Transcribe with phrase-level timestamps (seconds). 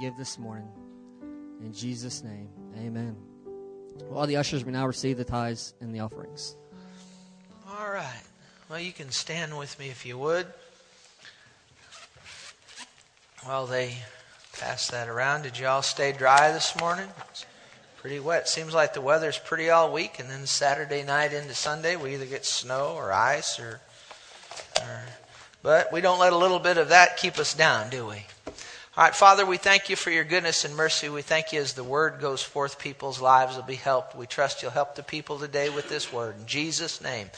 [0.00, 0.68] give this morning.
[1.60, 3.16] In Jesus' name, amen.
[4.08, 6.56] Well, the ushers may now receive the tithes and the offerings.
[7.68, 8.22] All right.
[8.70, 10.46] Well, you can stand with me if you would.
[13.44, 13.94] While they
[14.60, 15.42] pass that around.
[15.42, 17.08] Did you all stay dry this morning?
[17.30, 17.46] It's
[17.96, 18.48] pretty wet.
[18.48, 22.26] Seems like the weather's pretty all week, and then Saturday night into Sunday, we either
[22.26, 23.80] get snow or ice or,
[24.82, 25.02] or
[25.62, 28.24] but we don't let a little bit of that keep us down, do we?
[29.00, 31.08] All right, Father, we thank you for your goodness and mercy.
[31.08, 34.14] We thank you as the word goes forth, people's lives will be helped.
[34.14, 36.36] We trust you'll help the people today with this word.
[36.38, 37.30] In Jesus' name,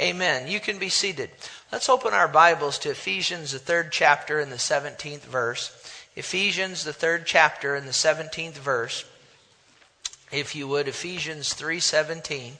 [0.00, 0.50] amen.
[0.50, 1.28] You can be seated.
[1.70, 5.76] Let's open our Bibles to Ephesians, the third chapter, and the 17th verse.
[6.16, 9.04] Ephesians, the third chapter, and the 17th verse.
[10.32, 12.56] If you would, Ephesians 3:17.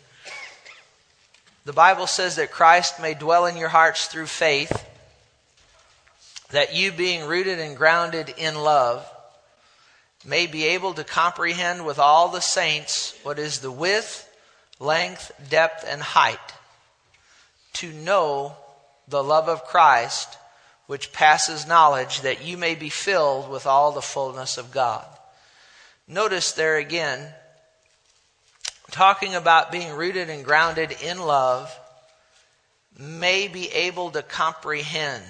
[1.65, 4.85] The Bible says that Christ may dwell in your hearts through faith
[6.51, 9.09] that you, being rooted and grounded in love,
[10.25, 14.29] may be able to comprehend with all the saints what is the width,
[14.79, 16.39] length, depth, and height,
[17.73, 18.55] to know
[19.09, 20.37] the love of Christ,
[20.87, 25.07] which passes knowledge, that you may be filled with all the fullness of God.
[26.09, 27.33] Notice there again,
[28.91, 31.73] talking about being rooted and grounded in love,
[32.99, 35.25] may be able to comprehend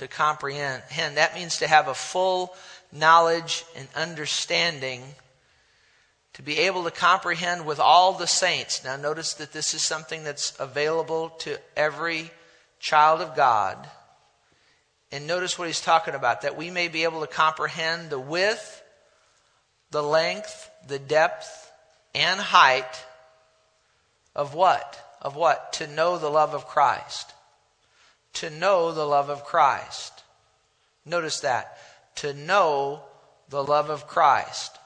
[0.00, 0.82] to comprehend.
[0.96, 2.54] And that means to have a full
[2.90, 5.02] knowledge and understanding,
[6.32, 8.82] to be able to comprehend with all the saints.
[8.82, 12.30] Now, notice that this is something that's available to every
[12.78, 13.90] child of God.
[15.12, 18.82] And notice what he's talking about that we may be able to comprehend the width,
[19.90, 21.70] the length, the depth,
[22.14, 23.04] and height
[24.34, 24.98] of what?
[25.20, 25.74] Of what?
[25.74, 27.34] To know the love of Christ
[28.34, 30.24] to know the love of Christ.
[31.04, 31.78] Notice that.
[32.16, 33.02] To know
[33.48, 34.78] the love of Christ.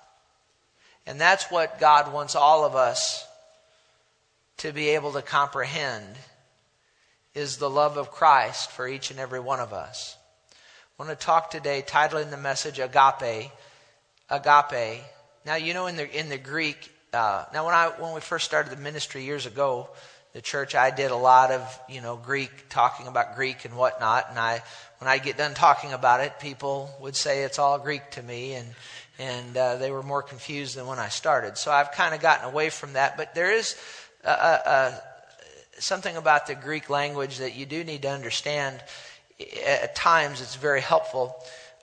[1.06, 3.26] And that's what God wants all of us
[4.58, 6.16] to be able to comprehend
[7.34, 10.16] is the love of Christ for each and every one of us.
[10.98, 13.50] I want to talk today, titling the message Agape.
[14.30, 15.02] Agape.
[15.44, 18.44] Now, you know, in the, in the Greek, uh, now when, I, when we first
[18.44, 19.90] started the ministry years ago,
[20.34, 24.26] the church, I did a lot of, you know, Greek, talking about Greek and whatnot.
[24.30, 24.62] And I,
[24.98, 28.54] when I get done talking about it, people would say it's all Greek to me.
[28.54, 28.68] And,
[29.20, 31.56] and uh, they were more confused than when I started.
[31.56, 33.16] So I've kind of gotten away from that.
[33.16, 33.76] But there is
[34.24, 34.32] a, a,
[34.66, 35.00] a,
[35.78, 38.82] something about the Greek language that you do need to understand.
[39.64, 41.36] At times, it's very helpful.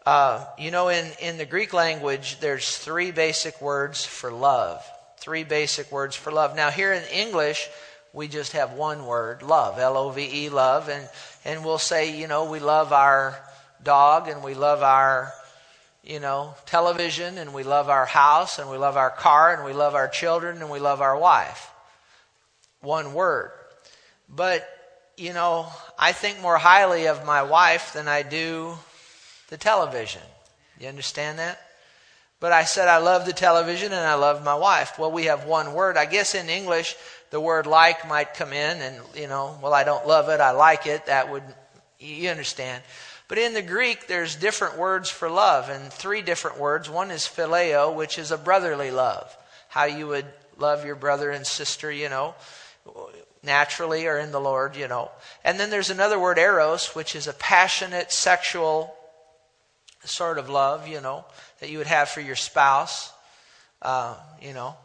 [0.06, 4.84] Uh, you know, in, in the Greek language, there's three basic words for love.
[5.20, 6.54] Three basic words for love.
[6.54, 7.70] Now, here in English,
[8.14, 10.90] we just have one word, love, L O V E, love.
[10.90, 11.08] And,
[11.46, 13.38] and we'll say, you know, we love our
[13.84, 15.32] dog and we love our,
[16.04, 19.74] you know, television and we love our house and we love our car and we
[19.74, 21.70] love our children and we love our wife.
[22.82, 23.52] One word.
[24.28, 24.68] But,
[25.18, 25.68] you know,
[25.98, 28.76] I think more highly of my wife than I do
[29.50, 30.22] the television.
[30.80, 31.62] You understand that?
[32.40, 34.98] But I said I love the television and I love my wife.
[34.98, 35.96] Well, we have one word.
[35.96, 36.96] I guess in English,
[37.32, 40.52] the word like might come in and, you know, well, I don't love it, I
[40.52, 41.08] like it.
[41.08, 41.44] That would,
[42.00, 42.84] you understand.
[43.28, 46.90] But in the Greek, there's different words for love and three different words.
[46.90, 49.36] One is phileo, which is a brotherly love.
[49.70, 50.26] How you would
[50.58, 52.36] love your brother and sister, you know,
[53.42, 55.10] naturally or in the Lord, you know.
[55.46, 58.94] And then there's another word, eros, which is a passionate sexual
[60.04, 61.24] sort of love, you know,
[61.62, 63.14] that you would have for your spouse,
[63.82, 64.76] uh, you know.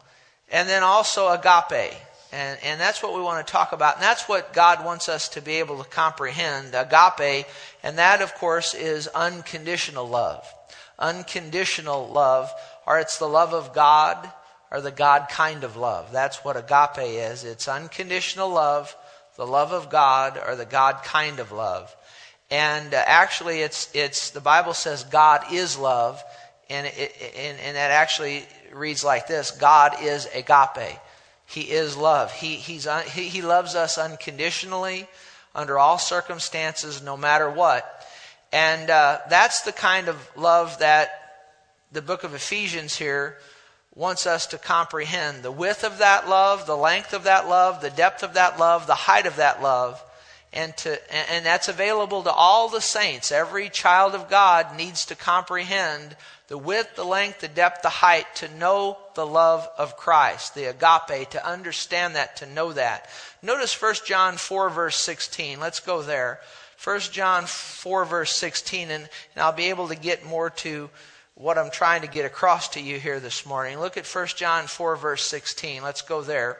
[0.49, 1.93] And then also agape,
[2.31, 3.95] and, and that's what we want to talk about.
[3.95, 7.47] And that's what God wants us to be able to comprehend agape.
[7.83, 10.45] And that, of course, is unconditional love.
[10.99, 12.51] Unconditional love,
[12.85, 14.31] or it's the love of God,
[14.71, 16.11] or the God kind of love.
[16.11, 17.43] That's what agape is.
[17.43, 18.95] It's unconditional love,
[19.35, 21.95] the love of God, or the God kind of love.
[22.49, 26.21] And uh, actually, it's, it's, the Bible says God is love,
[26.69, 30.99] and, it, and, and that actually reads like this God is agape.
[31.47, 32.31] He is love.
[32.33, 35.07] He, he's, he, he loves us unconditionally,
[35.55, 38.05] under all circumstances, no matter what.
[38.51, 41.09] And uh, that's the kind of love that
[41.91, 43.37] the book of Ephesians here
[43.95, 45.41] wants us to comprehend.
[45.41, 48.85] The width of that love, the length of that love, the depth of that love,
[48.85, 50.03] the height of that love.
[50.53, 53.31] And, to, and that's available to all the saints.
[53.31, 56.15] Every child of God needs to comprehend
[56.47, 60.65] the width, the length, the depth, the height, to know the love of Christ, the
[60.65, 63.09] agape, to understand that, to know that.
[63.41, 65.59] Notice 1 John 4, verse 16.
[65.59, 66.39] Let's go there.
[66.81, 70.89] 1 John 4, verse 16, and, and I'll be able to get more to
[71.35, 73.79] what I'm trying to get across to you here this morning.
[73.79, 75.83] Look at 1 John 4, verse 16.
[75.83, 76.57] Let's go there.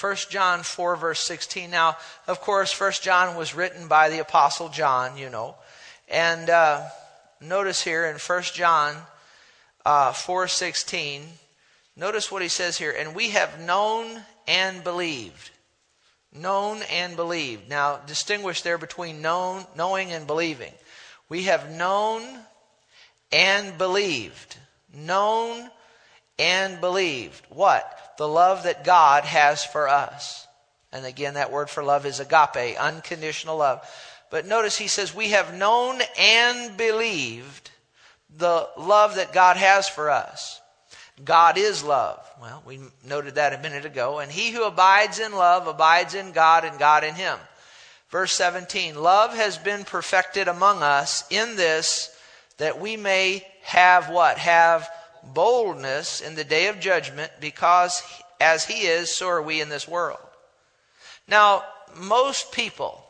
[0.00, 1.70] 1 John 4, verse 16.
[1.70, 1.96] Now,
[2.26, 5.56] of course, 1 John was written by the Apostle John, you know.
[6.08, 6.86] And uh,
[7.40, 8.96] notice here in 1 John
[9.84, 11.22] uh, 4, 16,
[11.96, 12.94] notice what he says here.
[12.96, 15.50] And we have known and believed.
[16.32, 17.68] Known and believed.
[17.68, 20.72] Now, distinguish there between known, knowing and believing.
[21.28, 22.22] We have known
[23.32, 24.56] and believed.
[24.94, 25.70] Known
[26.38, 27.46] and believed.
[27.48, 28.14] What?
[28.18, 30.46] The love that God has for us.
[30.92, 33.86] And again, that word for love is agape, unconditional love.
[34.30, 37.70] But notice he says, We have known and believed
[38.36, 40.60] the love that God has for us.
[41.24, 42.20] God is love.
[42.40, 44.18] Well, we noted that a minute ago.
[44.18, 47.38] And he who abides in love abides in God and God in him.
[48.10, 52.14] Verse 17 Love has been perfected among us in this
[52.58, 54.38] that we may have what?
[54.38, 54.88] Have
[55.22, 58.02] boldness in the day of judgment because
[58.40, 60.18] as he is, so are we in this world.
[61.26, 61.64] Now,
[61.96, 63.04] most people,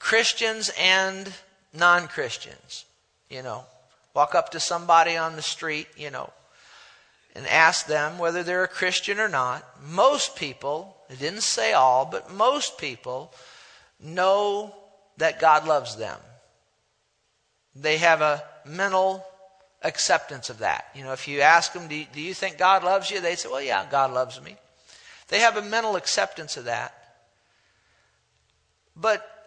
[0.00, 1.32] Christians and
[1.72, 2.86] non Christians,
[3.28, 3.64] you know,
[4.14, 6.30] walk up to somebody on the street, you know,
[7.36, 9.64] and ask them whether they're a Christian or not.
[9.86, 13.32] Most people, it didn't say all, but most people
[14.00, 14.74] know
[15.18, 16.18] that God loves them.
[17.76, 19.24] They have a mental
[19.82, 20.86] acceptance of that.
[20.94, 23.20] You know, if you ask them, do you, do you think God loves you?
[23.20, 24.56] They say, well, yeah, God loves me.
[25.28, 26.94] They have a mental acceptance of that.
[28.96, 29.39] But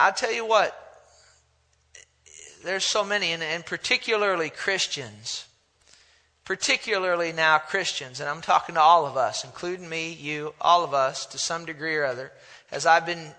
[0.00, 0.76] I'll tell you what,
[2.62, 5.46] there's so many, and, and particularly Christians,
[6.44, 10.94] particularly now Christians, and I'm talking to all of us, including me, you, all of
[10.94, 12.30] us, to some degree or other,
[12.70, 13.32] as I've been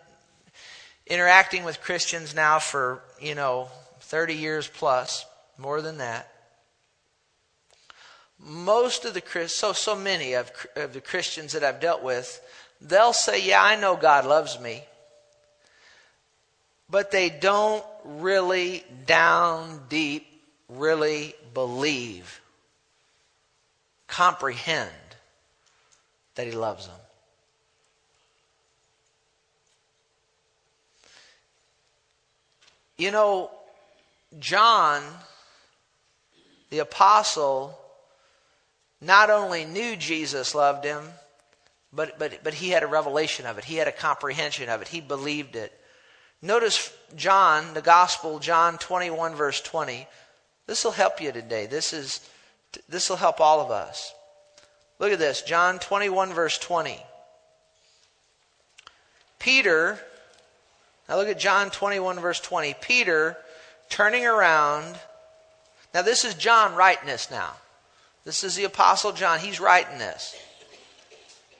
[1.08, 3.70] interacting with Christians now for, you know,
[4.02, 5.26] 30 years plus,
[5.58, 6.30] more than that.
[8.38, 12.42] Most of the so so many of, of the Christians that I've dealt with,
[12.80, 14.84] they'll say, "Yeah, I know God loves me,"
[16.90, 20.26] but they don't really down deep
[20.68, 22.42] really believe,
[24.08, 24.92] comprehend
[26.36, 26.96] that He loves them.
[32.98, 33.50] You know,
[34.40, 35.02] John,
[36.70, 37.80] the apostle,
[39.00, 41.04] not only knew Jesus loved him,
[41.94, 43.64] but, but, but he had a revelation of it.
[43.64, 44.90] He had a comprehension of it.
[44.90, 45.72] He believed it.
[46.42, 50.08] Notice John, the gospel, John 21, verse 20.
[50.68, 51.66] This will help you today.
[51.66, 52.22] This is
[52.88, 54.14] this will help all of us.
[55.00, 55.42] Look at this.
[55.42, 57.00] John 21, verse 20.
[59.40, 59.98] Peter,
[61.08, 62.76] now look at John 21, verse 20.
[62.82, 63.38] Peter
[63.90, 64.96] turning around.
[65.94, 67.54] Now, this is John writing this now.
[68.26, 69.40] This is the Apostle John.
[69.40, 70.36] He's writing this.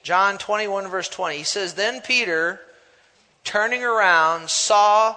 [0.02, 1.38] John 21, verse 20.
[1.38, 2.60] He says, Then Peter,
[3.44, 5.16] turning around, saw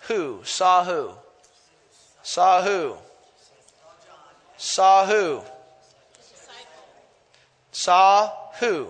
[0.00, 0.40] who?
[0.44, 1.10] Saw who?
[2.22, 2.96] Saw who?
[4.56, 5.42] Saw who?
[7.72, 8.88] Saw who?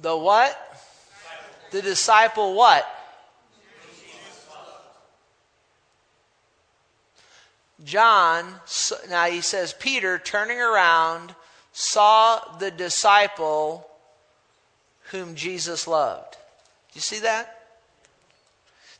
[0.00, 0.78] The what?
[1.70, 2.86] The disciple what?
[7.84, 8.54] John,
[9.08, 11.34] now he says, Peter, turning around,
[11.72, 13.88] saw the disciple
[15.10, 16.36] whom Jesus loved.
[16.94, 17.52] You see that?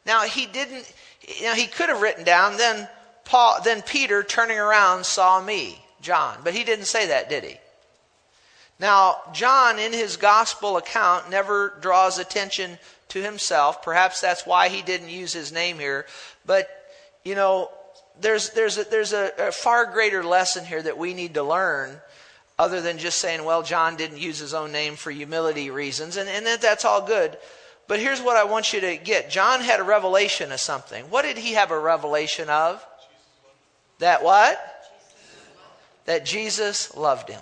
[0.04, 0.92] Now he didn't,
[1.26, 2.88] you know, he could have written down, then
[3.24, 6.38] Paul, then Peter turning around saw me, John.
[6.44, 7.56] But he didn't say that, did he?
[8.78, 13.82] Now, John, in his gospel account, never draws attention to himself.
[13.82, 16.06] Perhaps that's why he didn't use his name here.
[16.44, 16.68] But,
[17.24, 17.70] you know,
[18.20, 22.00] there's, there's, a, there's a, a far greater lesson here that we need to learn
[22.58, 26.28] other than just saying, well, John didn't use his own name for humility reasons, and,
[26.28, 27.36] and that, that's all good.
[27.88, 31.04] But here's what I want you to get John had a revelation of something.
[31.10, 32.84] What did he have a revelation of?
[33.98, 34.60] That what?
[36.06, 37.40] That Jesus loved him.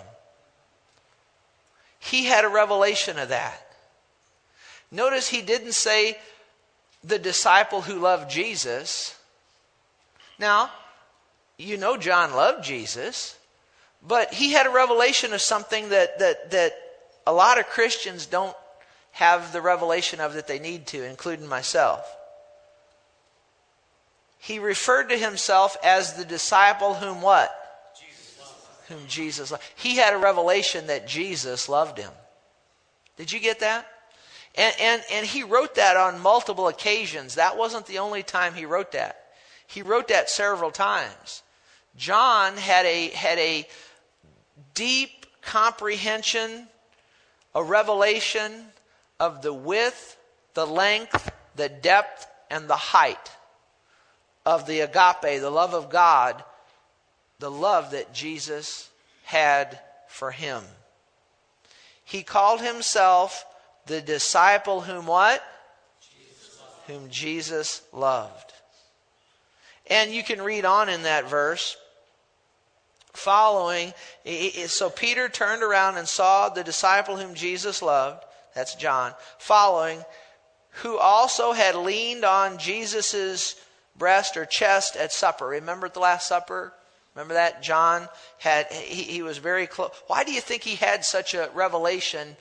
[1.99, 3.61] He had a revelation of that.
[4.91, 6.17] Notice he didn't say
[7.03, 9.17] the disciple who loved Jesus.
[10.37, 10.69] Now,
[11.57, 13.37] you know John loved Jesus,
[14.07, 16.73] but he had a revelation of something that, that, that
[17.25, 18.55] a lot of Christians don't
[19.11, 22.05] have the revelation of that they need to, including myself.
[24.37, 27.51] He referred to himself as the disciple whom what?
[27.99, 28.41] Jesus
[28.89, 29.63] whom Jesus loved.
[29.75, 32.11] He had a revelation that Jesus loved him.
[33.17, 33.87] Did you get that?
[34.55, 37.35] And, and, and he wrote that on multiple occasions.
[37.35, 39.23] That wasn't the only time he wrote that.
[39.67, 41.41] He wrote that several times.
[41.97, 43.67] John had a, had a
[44.75, 46.67] deep comprehension,
[47.55, 48.51] a revelation
[49.19, 50.17] of the width,
[50.53, 53.31] the length, the depth, and the height
[54.45, 56.43] of the agape, the love of God,
[57.39, 58.89] the love that Jesus
[59.23, 60.63] had for him.
[62.03, 63.45] He called himself
[63.87, 65.43] the disciple whom what?
[65.99, 68.53] Jesus whom Jesus loved.
[69.87, 71.77] And you can read on in that verse
[73.17, 73.93] following.
[74.67, 80.03] So Peter turned around and saw the disciple whom Jesus loved, that's John, following,
[80.81, 83.55] who also had leaned on Jesus'
[83.97, 85.47] breast or chest at supper.
[85.47, 86.73] Remember at the Last Supper?
[87.13, 87.63] Remember that?
[87.63, 89.91] John had, he, he was very close.
[90.07, 92.35] Why do you think he had such a revelation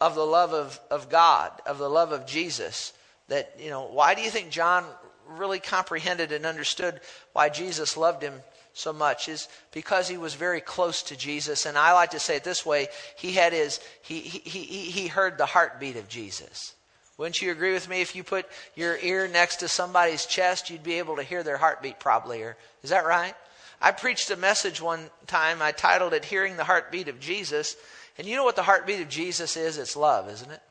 [0.00, 2.92] of the love of, of God, of the love of Jesus?
[3.28, 4.84] That, you know, why do you think John
[5.26, 7.00] really comprehended and understood
[7.32, 8.34] why Jesus loved him
[8.74, 11.66] so much is because he was very close to Jesus.
[11.66, 15.06] And I like to say it this way he had his, he, he, he, he
[15.08, 16.74] heard the heartbeat of Jesus.
[17.18, 18.00] Wouldn't you agree with me?
[18.00, 21.58] If you put your ear next to somebody's chest, you'd be able to hear their
[21.58, 22.42] heartbeat probably.
[22.42, 23.34] Or, is that right?
[23.80, 25.60] I preached a message one time.
[25.60, 27.76] I titled it Hearing the Heartbeat of Jesus.
[28.16, 29.76] And you know what the heartbeat of Jesus is?
[29.76, 30.62] It's love, isn't it?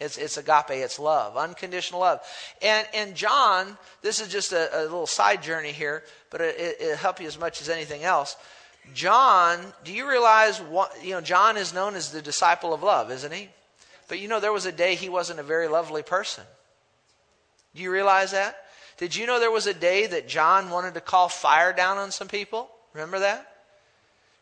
[0.00, 2.20] It's, it's agape, it's love, unconditional love.
[2.62, 6.96] And, and John, this is just a, a little side journey here, but it, it'll
[6.96, 8.36] help you as much as anything else.
[8.94, 13.10] John, do you realize what, you know, John is known as the disciple of love,
[13.10, 13.50] isn't he?
[14.08, 16.44] But you know, there was a day he wasn't a very lovely person.
[17.74, 18.56] Do you realize that?
[18.96, 22.10] Did you know there was a day that John wanted to call fire down on
[22.10, 22.68] some people?
[22.92, 23.49] Remember that?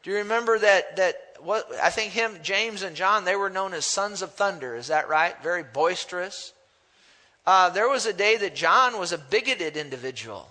[0.03, 3.75] Do you remember that, that what I think him, James and John, they were known
[3.75, 4.75] as sons of thunder.
[4.75, 5.35] Is that right?
[5.43, 6.53] Very boisterous.
[7.47, 10.49] Uh, there was a day that John was a bigoted individual.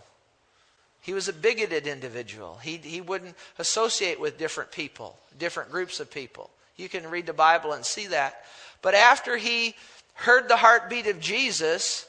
[1.01, 2.59] He was a bigoted individual.
[2.61, 6.49] He, he wouldn't associate with different people, different groups of people.
[6.75, 8.43] You can read the Bible and see that.
[8.81, 9.75] But after he
[10.15, 12.07] heard the heartbeat of Jesus,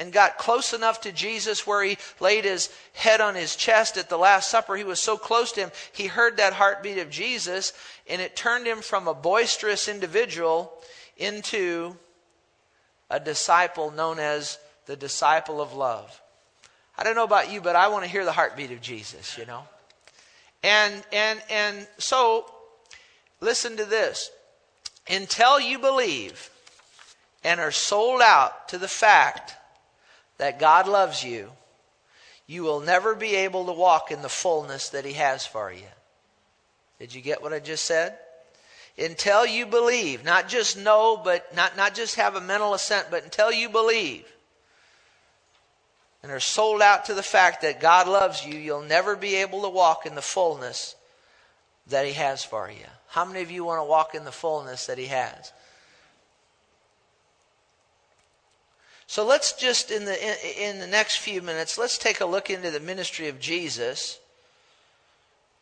[0.00, 4.08] and got close enough to Jesus where he laid his head on his chest at
[4.08, 4.74] the Last Supper.
[4.74, 7.74] He was so close to him, he heard that heartbeat of Jesus,
[8.08, 10.72] and it turned him from a boisterous individual
[11.18, 11.94] into
[13.10, 16.18] a disciple known as the disciple of love.
[16.96, 19.44] I don't know about you, but I want to hear the heartbeat of Jesus, you
[19.44, 19.64] know.
[20.62, 22.50] And and and so
[23.40, 24.30] listen to this.
[25.08, 26.50] Until you believe
[27.44, 29.56] and are sold out to the fact
[30.40, 31.50] that God loves you,
[32.46, 35.84] you will never be able to walk in the fullness that He has for you.
[36.98, 38.16] Did you get what I just said?
[38.98, 43.22] Until you believe, not just know, but not, not just have a mental assent, but
[43.22, 44.24] until you believe
[46.22, 49.60] and are sold out to the fact that God loves you, you'll never be able
[49.62, 50.96] to walk in the fullness
[51.88, 52.86] that He has for you.
[53.08, 55.52] How many of you want to walk in the fullness that He has?
[59.10, 62.70] So let's just in the in, the next few minutes, let's take a look into
[62.70, 64.20] the ministry of Jesus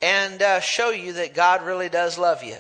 [0.02, 2.59] and uh, show you that God really does love you.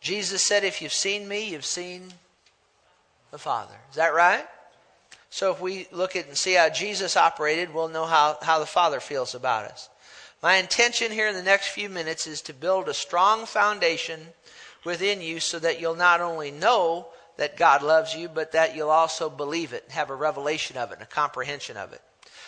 [0.00, 2.12] Jesus said, "If you've seen me, you've seen
[3.30, 4.44] the Father." Is that right?
[5.30, 8.66] So if we look at and see how Jesus operated, we'll know how, how the
[8.66, 9.88] Father feels about us.
[10.42, 14.20] My intention here in the next few minutes is to build a strong foundation
[14.82, 17.06] within you so that you'll not only know
[17.40, 20.96] that God loves you, but that you'll also believe it, have a revelation of it,
[20.96, 22.02] and a comprehension of it.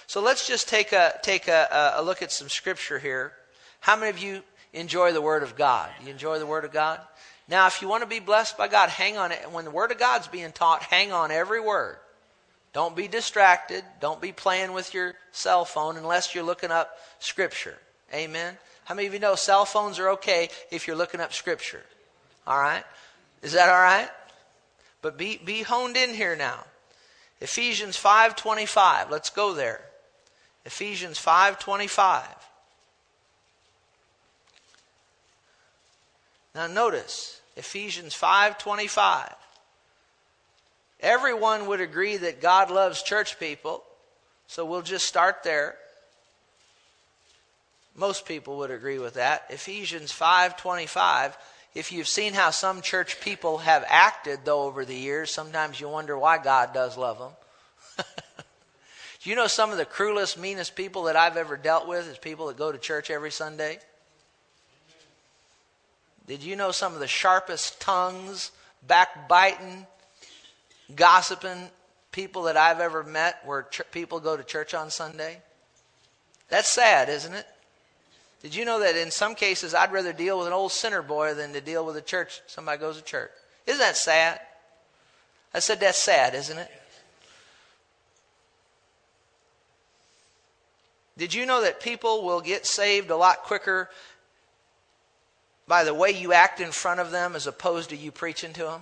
[0.07, 3.33] So let's just take a take a, a look at some scripture here.
[3.81, 4.43] How many of you
[4.75, 5.89] enjoy the Word of God?
[6.05, 7.01] You enjoy the Word of God?
[7.49, 9.51] Now, if you want to be blessed by God, hang on it.
[9.51, 11.97] When the Word of God's being taught, hang on every word.
[12.75, 13.83] Don't be distracted.
[13.99, 17.79] Don't be playing with your cell phone unless you're looking up Scripture.
[18.13, 18.59] Amen.
[18.85, 21.83] How many of you know cell phones are okay if you're looking up Scripture?
[22.47, 22.85] All right.
[23.41, 24.11] Is that all right?
[25.03, 26.65] But be, be honed in here now.
[27.41, 29.11] Ephesians 5:25.
[29.11, 29.85] Let's go there.
[30.65, 32.25] Ephesians 5:25.
[36.55, 39.35] Now notice, Ephesians 5:25.
[41.01, 43.83] Everyone would agree that God loves church people,
[44.47, 45.77] so we'll just start there.
[47.97, 49.47] Most people would agree with that.
[49.51, 51.37] Ephesians 5:25
[51.75, 55.89] if you've seen how some church people have acted, though, over the years, sometimes you
[55.89, 57.33] wonder why God does love them.
[59.23, 62.19] Do you know some of the cruelest, meanest people that I've ever dealt with is
[62.19, 63.79] people that go to church every Sunday?
[66.27, 68.51] Did you know some of the sharpest tongues
[68.87, 69.87] backbiting,
[70.95, 71.69] gossiping
[72.13, 75.39] people that I've ever met were ch- people go to church on Sunday.
[76.49, 77.47] That's sad, isn't it?
[78.43, 81.35] Did you know that in some cases I'd rather deal with an old sinner boy
[81.35, 83.31] than to deal with a church somebody goes to church?
[83.67, 84.41] Isn't that sad?
[85.55, 86.71] I said that's sad, isn't it?
[91.17, 93.89] Did you know that people will get saved a lot quicker
[95.69, 98.65] by the way you act in front of them as opposed to you preaching to
[98.65, 98.81] them?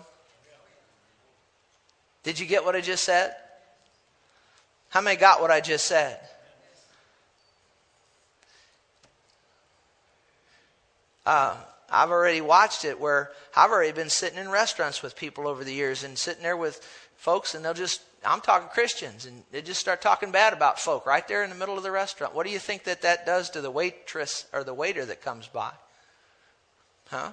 [2.23, 3.35] Did you get what I just said?
[4.88, 6.19] How many got what I just said?
[11.27, 11.57] Uh,
[11.91, 15.73] I've already watched it where I've already been sitting in restaurants with people over the
[15.73, 16.81] years and sitting there with
[17.17, 21.05] folks, and they'll just, I'm talking Christians, and they just start talking bad about folk
[21.05, 22.35] right there in the middle of the restaurant.
[22.35, 25.49] What do you think that that does to the waitress or the waiter that comes
[25.49, 25.73] by?
[27.09, 27.33] Huh?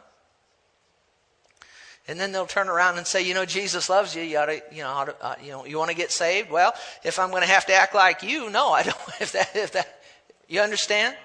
[2.07, 4.23] And then they'll turn around and say, you know, Jesus loves you.
[4.23, 6.49] You ought to, you know, ought to, uh, you know, you want to get saved?
[6.49, 8.97] Well, if I'm going to have to act like you, no, I don't.
[9.19, 10.01] If that, if that,
[10.47, 11.15] you understand?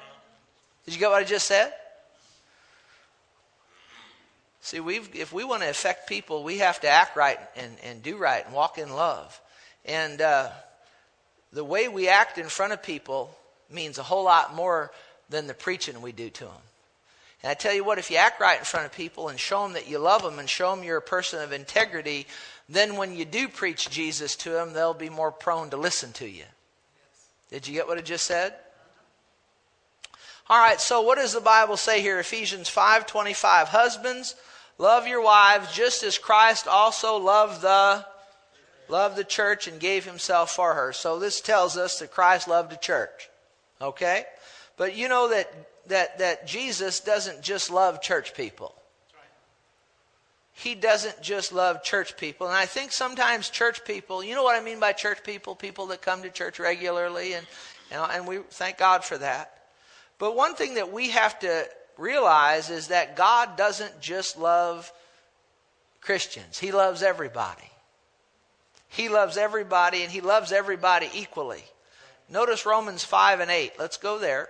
[0.84, 1.72] Did you get what I just said?
[4.62, 8.16] See, if we want to affect people, we have to act right and, and do
[8.16, 9.40] right and walk in love.
[9.84, 10.50] And uh,
[11.52, 13.36] the way we act in front of people
[13.68, 14.92] means a whole lot more
[15.28, 16.62] than the preaching we do to them.
[17.42, 19.64] And I tell you what, if you act right in front of people and show
[19.64, 22.28] them that you love them and show them you're a person of integrity,
[22.68, 26.28] then when you do preach Jesus to them, they'll be more prone to listen to
[26.28, 26.44] you.
[27.50, 28.54] Did you get what I just said?
[30.48, 32.20] All right, so what does the Bible say here?
[32.20, 33.68] Ephesians 5:25.
[33.68, 34.36] Husbands,
[34.82, 38.04] love your wives just as Christ also loved the
[38.88, 40.92] loved the church and gave himself for her.
[40.92, 43.30] So this tells us that Christ loved the church.
[43.80, 44.24] Okay?
[44.76, 45.50] But you know that
[45.86, 48.74] that, that Jesus doesn't just love church people.
[50.52, 52.46] He doesn't just love church people.
[52.46, 55.54] And I think sometimes church people, you know what I mean by church people?
[55.54, 57.46] People that come to church regularly, and,
[57.90, 59.62] you know, and we thank God for that.
[60.18, 61.66] But one thing that we have to
[62.02, 64.92] realize is that God doesn't just love
[66.00, 67.70] Christians, He loves everybody.
[68.88, 71.64] He loves everybody, and He loves everybody equally.
[72.28, 73.72] Notice Romans 5 and 8.
[73.78, 74.48] Let's go there.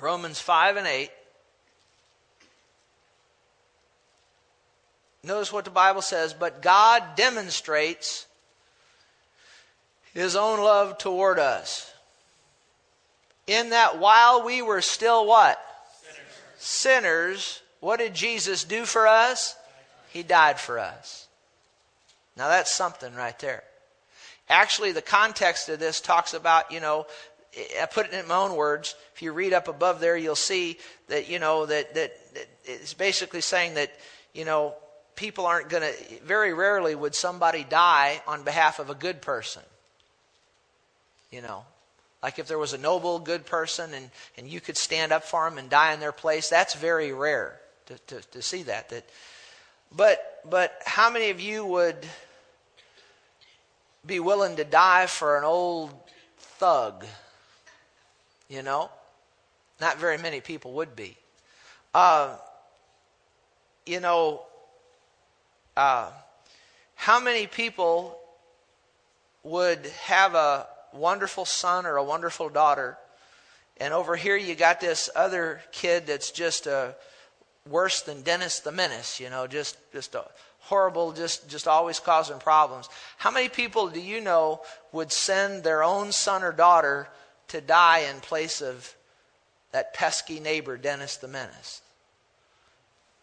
[0.00, 1.10] Romans 5 and 8.
[5.22, 8.26] Notice what the Bible says, but God demonstrates
[10.14, 11.92] his own love toward us.
[13.46, 15.60] In that while we were still what?
[16.02, 16.22] Sinners.
[16.58, 19.56] Sinners, what did Jesus do for us?
[20.10, 21.28] He died for us.
[22.36, 23.62] Now that's something right there.
[24.48, 27.06] Actually, the context of this talks about, you know,
[27.80, 28.94] I put it in my own words.
[29.14, 30.78] If you read up above there, you'll see
[31.08, 33.92] that, you know, that, that, that it's basically saying that,
[34.34, 34.74] you know,
[35.16, 39.62] people aren't going to, very rarely would somebody die on behalf of a good person.
[41.32, 41.64] You know,
[42.26, 45.48] like if there was a noble, good person and, and you could stand up for
[45.48, 48.88] them and die in their place, that's very rare to, to, to see that.
[48.88, 49.08] that
[49.94, 52.04] but, but how many of you would
[54.04, 55.94] be willing to die for an old
[56.36, 57.06] thug?
[58.48, 58.90] You know?
[59.80, 61.16] Not very many people would be.
[61.94, 62.34] Uh,
[63.86, 64.42] you know,
[65.76, 66.10] uh,
[66.96, 68.18] how many people
[69.44, 72.98] would have a wonderful son or a wonderful daughter,
[73.78, 76.94] and over here you got this other kid that's just a
[77.68, 80.24] worse than Dennis the Menace, you know, just just a
[80.60, 82.88] horrible, just just always causing problems.
[83.18, 87.08] How many people do you know would send their own son or daughter
[87.48, 88.94] to die in place of
[89.72, 91.82] that pesky neighbor, Dennis the Menace.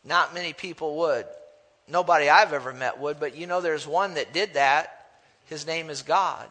[0.06, 1.26] Not many people would.
[1.88, 5.08] Nobody I've ever met would, but you know there's one that did that.
[5.46, 6.48] His name is God.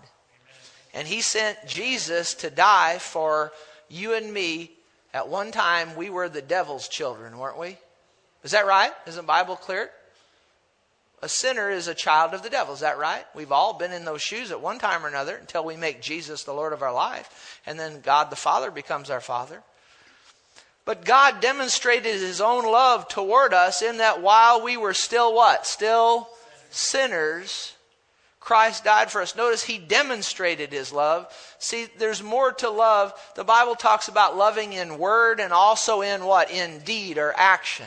[0.94, 3.52] And he sent Jesus to die for
[3.88, 4.70] you and me.
[5.14, 7.76] At one time, we were the devil's children, weren't we?
[8.44, 8.92] Is that right?
[9.06, 9.90] Isn't the Bible clear?
[11.20, 12.74] A sinner is a child of the devil.
[12.74, 13.24] Is that right?
[13.34, 16.42] We've all been in those shoes at one time or another until we make Jesus
[16.42, 17.60] the Lord of our life.
[17.64, 19.62] And then God the Father becomes our Father.
[20.84, 25.64] But God demonstrated his own love toward us in that while we were still what?
[25.64, 26.28] Still
[26.70, 27.74] sinners,
[28.42, 29.36] Christ died for us.
[29.36, 31.32] Notice he demonstrated his love.
[31.60, 33.14] See, there's more to love.
[33.36, 36.50] The Bible talks about loving in word and also in what?
[36.50, 37.86] In deed or action.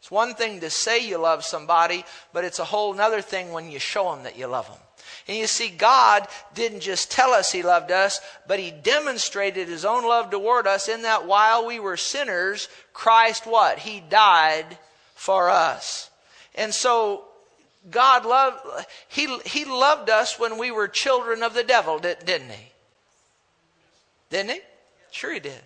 [0.00, 3.70] It's one thing to say you love somebody, but it's a whole other thing when
[3.70, 4.80] you show them that you love them.
[5.28, 9.84] And you see, God didn't just tell us He loved us, but He demonstrated His
[9.84, 13.78] own love toward us in that while we were sinners, Christ what?
[13.78, 14.76] He died
[15.14, 16.10] for us.
[16.56, 17.26] And so
[17.90, 18.58] God loved,
[19.08, 22.72] he, he loved us when we were children of the devil, didn't he?
[24.30, 24.60] Didn't he?
[25.10, 25.60] Sure he did.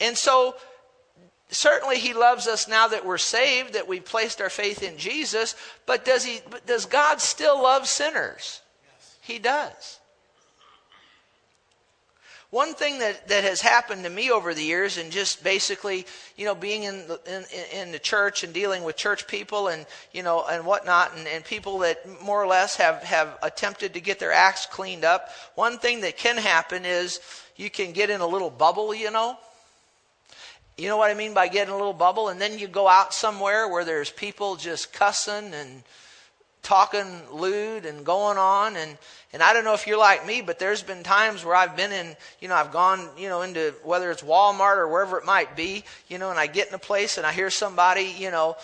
[0.00, 0.54] And so
[1.50, 5.56] certainly he loves us now that we're saved, that we've placed our faith in Jesus,
[5.86, 8.62] but does he does God still love sinners?
[8.84, 9.16] Yes.
[9.22, 9.98] He does.
[12.50, 16.06] One thing that, that has happened to me over the years, and just basically,
[16.36, 19.84] you know, being in the, in, in the church and dealing with church people and,
[20.12, 24.00] you know, and whatnot, and, and people that more or less have, have attempted to
[24.00, 27.20] get their acts cleaned up, one thing that can happen is
[27.56, 29.36] you can get in a little bubble, you know.
[30.78, 32.28] You know what I mean by getting a little bubble?
[32.28, 35.82] And then you go out somewhere where there's people just cussing and
[36.62, 38.98] talking lewd and going on and
[39.32, 41.92] and I don't know if you're like me, but there's been times where I've been
[41.92, 45.54] in, you know, I've gone, you know, into whether it's Walmart or wherever it might
[45.54, 48.56] be, you know, and I get in a place and I hear somebody, you know,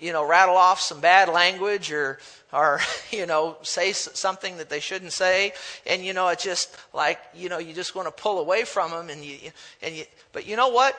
[0.00, 2.20] you know, rattle off some bad language or
[2.52, 2.80] or
[3.10, 5.52] you know say something that they shouldn't say.
[5.86, 8.92] And you know it's just like you know you just want to pull away from
[8.92, 9.50] them and you
[9.82, 10.96] and you but you know what?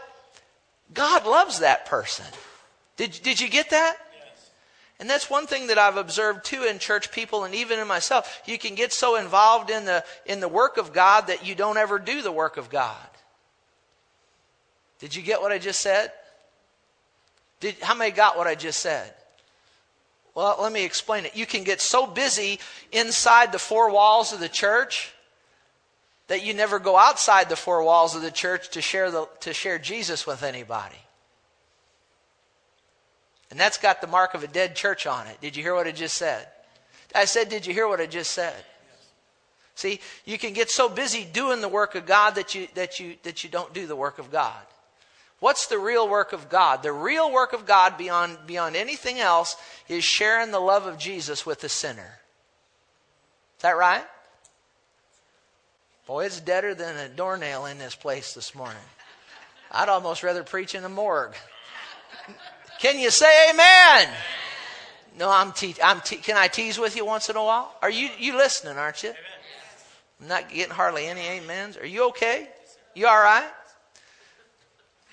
[0.93, 2.25] God loves that person.
[2.97, 3.97] Did, did you get that
[4.99, 8.41] and that's one thing that I've observed too in church people and even in myself.
[8.45, 11.77] You can get so involved in the, in the work of God that you don't
[11.77, 12.95] ever do the work of God.
[14.99, 16.11] Did you get what I just said?
[17.59, 19.13] Did, how many got what I just said?
[20.33, 21.35] Well, let me explain it.
[21.35, 22.59] You can get so busy
[22.91, 25.13] inside the four walls of the church
[26.27, 29.53] that you never go outside the four walls of the church to share, the, to
[29.53, 30.95] share Jesus with anybody.
[33.55, 35.39] And that's got the mark of a dead church on it.
[35.39, 36.45] Did you hear what I just said?
[37.15, 38.53] I said, Did you hear what I just said?
[39.75, 43.15] See, you can get so busy doing the work of God that you, that, you,
[43.23, 44.61] that you don't do the work of God.
[45.39, 46.83] What's the real work of God?
[46.83, 49.55] The real work of God beyond, beyond anything else
[49.87, 52.19] is sharing the love of Jesus with the sinner.
[53.55, 54.03] Is that right?
[56.07, 58.83] Boy, it's deader than a doornail in this place this morning.
[59.71, 61.35] I'd almost rather preach in a morgue.
[62.79, 64.09] Can you say amen?
[65.17, 67.73] No, I'm, te- I'm te- can I tease with you once in a while?
[67.81, 69.13] Are you, you listening, aren't you?
[70.21, 71.77] I'm not getting hardly any amens.
[71.77, 72.49] Are you okay?
[72.93, 73.49] You all right?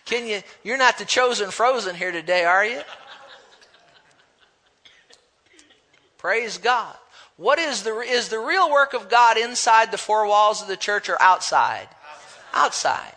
[0.04, 2.80] Can you, you're not the chosen frozen here today, are you?
[6.18, 6.94] Praise God.
[7.36, 10.76] What is the, is the real work of God inside the four walls of the
[10.76, 11.88] church or outside?
[12.52, 13.02] Outside.
[13.02, 13.16] outside.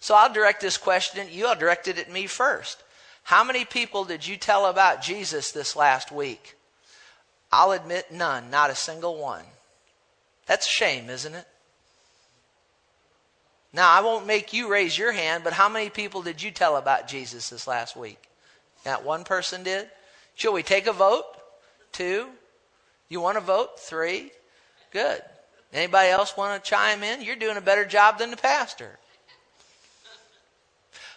[0.00, 2.83] So I'll direct this question, you all directed it at me first.
[3.24, 6.56] How many people did you tell about Jesus this last week?
[7.50, 9.44] I'll admit none, not a single one.
[10.46, 11.46] That's a shame, isn't it?
[13.72, 16.76] Now, I won't make you raise your hand, but how many people did you tell
[16.76, 18.22] about Jesus this last week?
[18.86, 19.88] Not one person did?
[20.34, 21.24] Shall we take a vote?
[21.92, 22.26] Two?
[23.08, 23.80] You want to vote?
[23.80, 24.30] Three?
[24.92, 25.22] Good.
[25.72, 27.22] Anybody else want to chime in?
[27.22, 28.98] You're doing a better job than the pastor.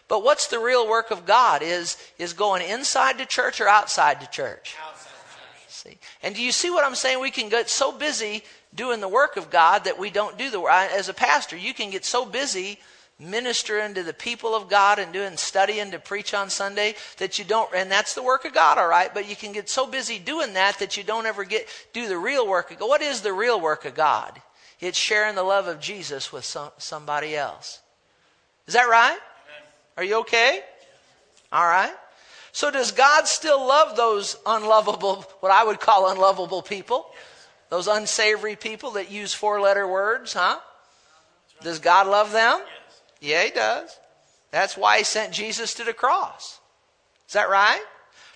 [0.07, 1.61] But what's the real work of God?
[1.61, 4.75] Is, is going inside the church or outside the church?
[4.87, 5.69] Outside the church.
[5.69, 5.97] See?
[6.23, 7.19] And do you see what I'm saying?
[7.19, 8.43] We can get so busy
[8.73, 10.71] doing the work of God that we don't do the work.
[10.71, 12.79] As a pastor, you can get so busy
[13.19, 17.45] ministering to the people of God and doing studying to preach on Sunday that you
[17.45, 20.19] don't and that's the work of God all right but you can get so busy
[20.19, 22.87] doing that that you don't ever get do the real work of God.
[22.87, 24.39] What is the real work of God?
[24.79, 27.79] It's sharing the love of Jesus with some, somebody else.
[28.67, 29.17] Is that right?
[29.97, 30.61] Are you okay?
[31.51, 31.93] All right.
[32.51, 37.07] So does God still love those unlovable, what I would call unlovable people?
[37.69, 40.59] Those unsavory people that use four letter words, huh?
[41.61, 42.61] Does God love them?
[43.19, 43.97] Yeah, He does.
[44.51, 46.59] That's why He sent Jesus to the cross.
[47.27, 47.83] Is that right?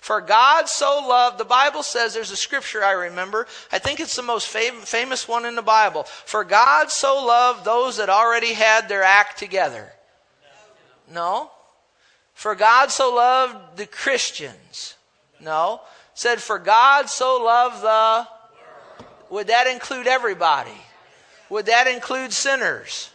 [0.00, 3.46] For God so loved, the Bible says, there's a scripture I remember.
[3.70, 6.02] I think it's the most fam- famous one in the Bible.
[6.02, 9.92] For God so loved those that already had their act together.
[11.10, 11.50] No.
[12.34, 14.94] For God so loved the Christians.
[15.40, 15.80] No.
[16.14, 18.28] Said, for God so loved the.
[19.30, 20.76] Would that include everybody?
[21.48, 23.10] Would that include sinners?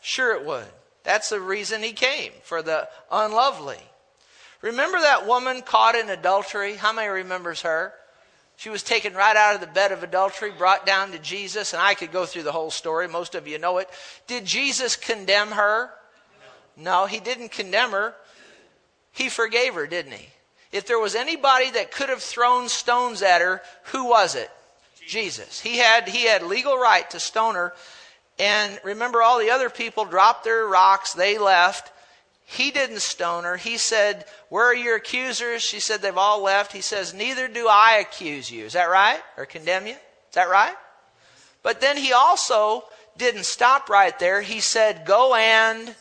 [0.00, 0.66] Sure, it would.
[1.02, 3.80] That's the reason he came, for the unlovely.
[4.60, 6.74] Remember that woman caught in adultery?
[6.74, 7.92] How many remembers her?
[8.56, 11.82] She was taken right out of the bed of adultery, brought down to Jesus, and
[11.82, 13.06] I could go through the whole story.
[13.06, 13.88] Most of you know it.
[14.26, 15.90] Did Jesus condemn her?
[16.76, 18.14] No, he didn't condemn her.
[19.12, 20.28] He forgave her, didn't he?
[20.72, 24.50] If there was anybody that could have thrown stones at her, who was it?
[25.06, 25.60] Jesus.
[25.60, 27.72] He had he had legal right to stone her.
[28.38, 31.92] And remember all the other people dropped their rocks, they left.
[32.44, 33.56] he didn't stone her.
[33.56, 35.62] He said, Where are your accusers?
[35.62, 36.72] She said, They've all left.
[36.72, 38.64] He says, Neither do I accuse you.
[38.64, 39.20] Is that right?
[39.36, 39.94] Or condemn you?
[39.94, 40.74] Is that right?
[41.62, 42.84] But then he also
[43.16, 44.42] didn't stop right there.
[44.42, 45.94] He said, Go and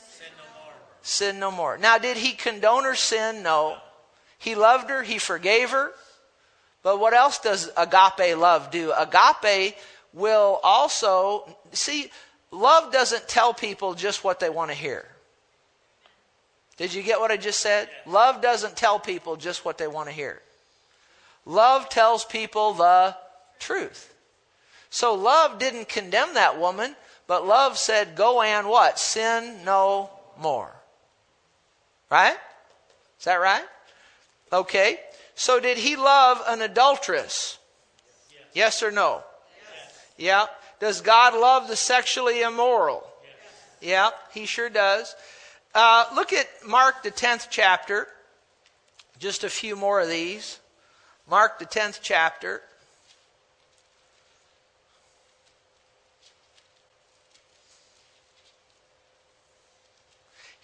[1.05, 1.77] sin no more.
[1.77, 3.43] Now, did he condone her sin?
[3.43, 3.77] No.
[4.39, 5.91] He loved her, he forgave her.
[6.83, 8.91] But what else does agape love do?
[8.91, 9.75] Agape
[10.13, 12.11] will also, see,
[12.51, 15.05] love doesn't tell people just what they want to hear.
[16.77, 17.89] Did you get what I just said?
[18.05, 20.41] Love doesn't tell people just what they want to hear.
[21.45, 23.15] Love tells people the
[23.59, 24.13] truth.
[24.89, 26.95] So love didn't condemn that woman,
[27.27, 28.99] but love said, go and what?
[28.99, 30.74] Sin no more.
[32.09, 32.37] Right?
[33.19, 33.65] Is that right?
[34.51, 34.99] Okay.
[35.35, 37.57] So did he love an adulteress?
[38.31, 39.23] Yes, yes or no?
[39.73, 39.99] Yes.
[40.17, 40.45] Yeah.
[40.79, 43.05] Does God love the sexually immoral?
[43.23, 43.89] Yes.
[43.89, 45.15] Yeah, he sure does.
[45.73, 48.07] Uh, look at Mark, the 10th chapter.
[49.19, 50.59] Just a few more of these.
[51.29, 52.61] Mark, the 10th chapter.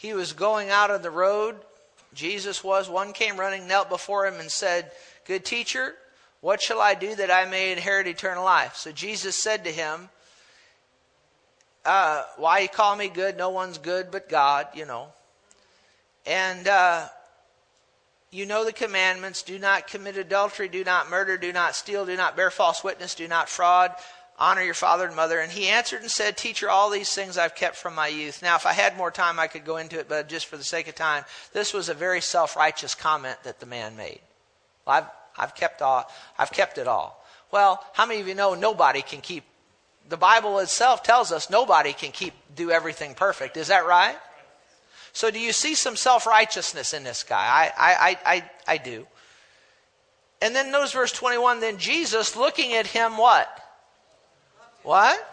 [0.01, 1.57] He was going out on the road.
[2.15, 2.89] Jesus was.
[2.89, 4.91] One came running, knelt before him, and said,
[5.27, 5.93] Good teacher,
[6.39, 8.75] what shall I do that I may inherit eternal life?
[8.77, 10.09] So Jesus said to him,
[11.85, 13.37] uh, why you call me good?
[13.37, 15.09] No one's good but God, you know.
[16.25, 17.07] And uh,
[18.31, 22.17] you know the commandments do not commit adultery, do not murder, do not steal, do
[22.17, 23.93] not bear false witness, do not fraud,
[24.41, 25.39] honor your father and mother.
[25.39, 28.41] And he answered and said, Teacher, all these things I've kept from my youth.
[28.41, 30.63] Now, if I had more time, I could go into it, but just for the
[30.63, 31.23] sake of time,
[31.53, 34.19] this was a very self righteous comment that the man made.
[34.85, 35.05] Well, I've,
[35.37, 37.23] I've, kept all, I've kept it all.
[37.51, 39.43] Well, how many of you know nobody can keep
[40.09, 43.55] the Bible itself tells us nobody can keep do everything perfect.
[43.55, 44.17] Is that right?
[45.13, 47.37] So do you see some self-righteousness in this guy?
[47.37, 49.05] I, I, I, I do.
[50.41, 53.47] And then notice verse 21, then Jesus looking at him what?
[54.83, 55.27] What?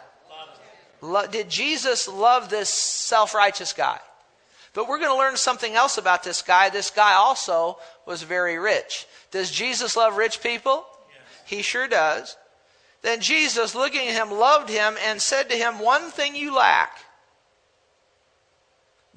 [1.31, 3.99] Did Jesus love this self-righteous guy?
[4.75, 6.71] But we're going to learn something else about this guy.
[6.71, 9.07] This guy also was very rich.
[9.31, 10.85] Does Jesus love rich people?
[11.09, 11.43] Yes.
[11.47, 12.37] He sure does.
[13.03, 16.99] Then Jesus, looking at him, loved him and said to him, One thing you lack.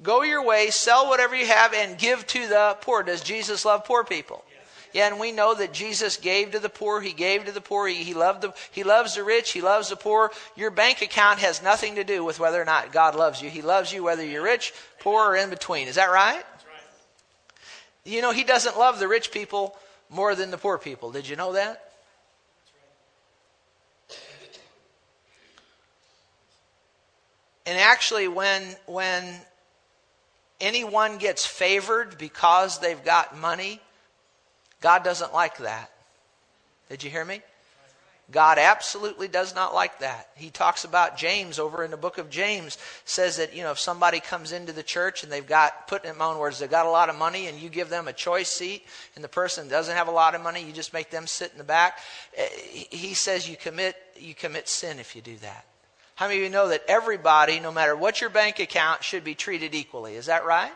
[0.02, 3.02] Go your way, sell whatever you have, and give to the poor.
[3.02, 4.44] Does Jesus love poor people?
[4.92, 7.00] Yeah, and we know that Jesus gave to the poor.
[7.00, 7.88] He gave to the poor.
[7.88, 9.52] He, he, loved the, he loves the rich.
[9.52, 10.30] He loves the poor.
[10.54, 13.48] Your bank account has nothing to do with whether or not God loves you.
[13.48, 15.88] He loves you whether you're rich, poor, or in between.
[15.88, 16.34] Is that right?
[16.34, 16.44] right?
[18.04, 19.74] You know, He doesn't love the rich people
[20.10, 21.10] more than the poor people.
[21.10, 21.82] Did you know that?
[27.64, 29.24] And actually, when, when
[30.60, 33.80] anyone gets favored because they've got money,
[34.82, 35.90] God doesn't like that.
[36.90, 37.40] Did you hear me?
[38.30, 40.28] God absolutely does not like that.
[40.36, 43.78] He talks about James over in the book of James, says that, you know, if
[43.78, 46.86] somebody comes into the church and they've got, put in my own words, they've got
[46.86, 49.96] a lot of money and you give them a choice seat and the person doesn't
[49.96, 51.98] have a lot of money, you just make them sit in the back.
[52.36, 52.48] Eh,
[52.90, 55.66] he says you commit, you commit sin if you do that.
[56.14, 59.34] How many of you know that everybody, no matter what your bank account, should be
[59.34, 60.14] treated equally?
[60.14, 60.72] Is that right?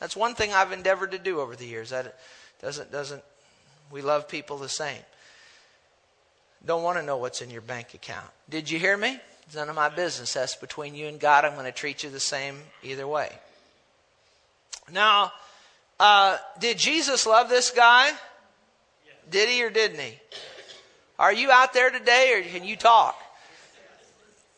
[0.00, 1.90] That's one thing I've endeavored to do over the years.
[1.90, 2.16] That
[2.60, 3.22] doesn't doesn't
[3.90, 5.00] we love people the same.
[6.64, 8.26] Don't want to know what's in your bank account.
[8.48, 9.18] Did you hear me?
[9.46, 10.34] It's none of my business.
[10.34, 11.44] That's between you and God.
[11.44, 13.30] I'm going to treat you the same either way.
[14.92, 15.32] Now,
[16.00, 18.10] uh, did Jesus love this guy?
[19.30, 20.18] Did he or didn't he?
[21.18, 23.16] Are you out there today or can you talk?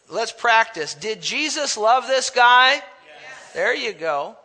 [0.09, 0.95] Let's practice.
[0.95, 2.75] Did Jesus love this guy?
[2.75, 2.83] Yes.
[3.55, 4.37] There you go.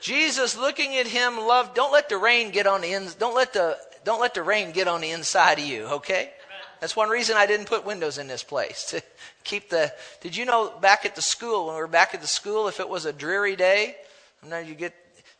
[0.00, 3.52] Jesus looking at him loved don't let the rain get on the ins don't let
[3.52, 6.32] the don't let the rain get on the inside of you, okay?
[6.80, 9.02] That's one reason I didn't put windows in this place to
[9.44, 12.26] keep the Did you know back at the school when we were back at the
[12.26, 13.96] school if it was a dreary day,
[14.48, 14.94] now you get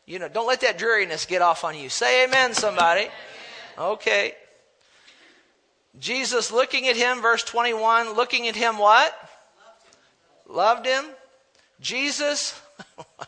[0.07, 1.89] you know, don't let that dreariness get off on you.
[1.89, 3.09] Say amen somebody.
[3.77, 4.33] Okay.
[5.99, 9.13] Jesus looking at him verse 21, looking at him what?
[10.47, 11.03] Loved him.
[11.81, 12.59] Jesus,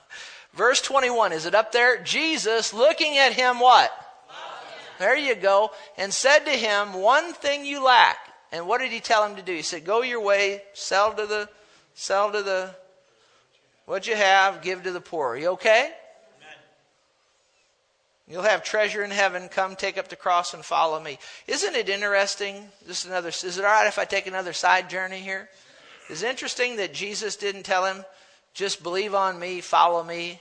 [0.54, 2.02] verse 21, is it up there?
[2.02, 3.92] Jesus looking at him what?
[5.00, 5.72] There you go.
[5.98, 8.18] And said to him, One thing you lack.
[8.52, 9.54] And what did he tell him to do?
[9.54, 11.50] He said, Go your way, sell to the,
[11.94, 12.76] sell to the,
[13.86, 15.30] what you have, give to the poor.
[15.30, 15.92] Are you okay?
[18.28, 19.50] You'll have treasure in heaven.
[19.50, 21.18] Come take up the cross and follow me.
[21.48, 22.70] Isn't it interesting?
[22.86, 25.50] Just another, is it all right if I take another side journey here?
[26.10, 28.06] It's interesting that Jesus didn't tell him,
[28.54, 30.40] just believe on me, follow me.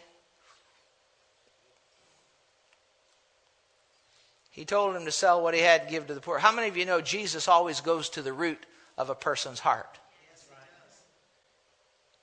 [4.51, 6.39] He told him to sell what he had and give to the poor.
[6.39, 8.59] How many of you know Jesus always goes to the root
[8.97, 9.99] of a person's heart?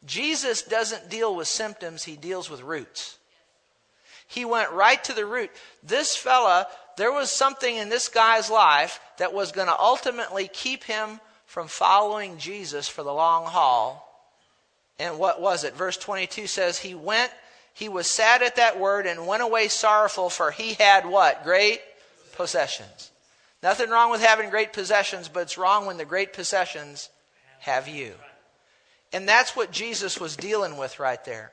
[0.06, 3.18] Jesus doesn't deal with symptoms, he deals with roots.
[4.28, 5.50] He went right to the root.
[5.82, 6.68] This fella,
[6.98, 11.68] there was something in this guy's life that was going to ultimately keep him from
[11.68, 14.05] following Jesus for the long haul
[15.00, 15.76] and what was it?
[15.76, 17.32] Verse 22 says, He went,
[17.74, 21.44] he was sad at that word and went away sorrowful, for he had what?
[21.44, 21.82] Great
[22.34, 23.12] possessions.
[23.62, 27.10] Nothing wrong with having great possessions, but it's wrong when the great possessions
[27.60, 28.14] have you.
[29.12, 31.52] And that's what Jesus was dealing with right there.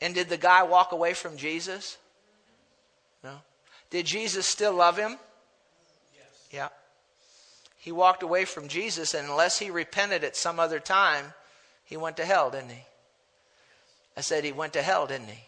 [0.00, 1.96] And did the guy walk away from Jesus?
[3.22, 3.36] No.
[3.90, 5.18] Did Jesus still love him?
[6.14, 6.48] Yes.
[6.50, 6.68] Yeah.
[7.84, 11.34] He walked away from Jesus, and unless he repented at some other time,
[11.84, 12.82] he went to hell, didn't he?
[14.16, 15.44] I said he went to hell, didn't he?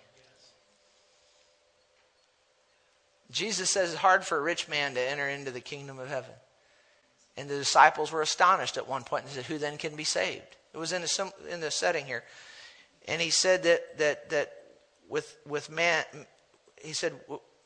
[3.30, 6.34] Jesus says it's hard for a rich man to enter into the kingdom of heaven.
[7.38, 10.56] And the disciples were astonished at one point and said, Who then can be saved?
[10.74, 12.22] It was in the, in the setting here.
[13.08, 14.52] And he said that, that, that
[15.08, 16.04] with, with man,
[16.84, 17.14] he said,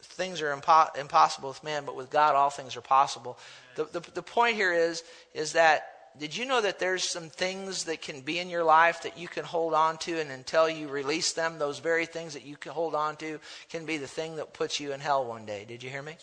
[0.02, 3.38] things are impo- impossible with man, but with God, all things are possible.
[3.76, 5.02] The, the, the point here is,
[5.34, 5.86] is that
[6.18, 9.28] did you know that there's some things that can be in your life that you
[9.28, 12.72] can hold on to, and until you release them, those very things that you can
[12.72, 13.38] hold on to
[13.70, 15.64] can be the thing that puts you in hell one day?
[15.66, 16.16] Did you hear me?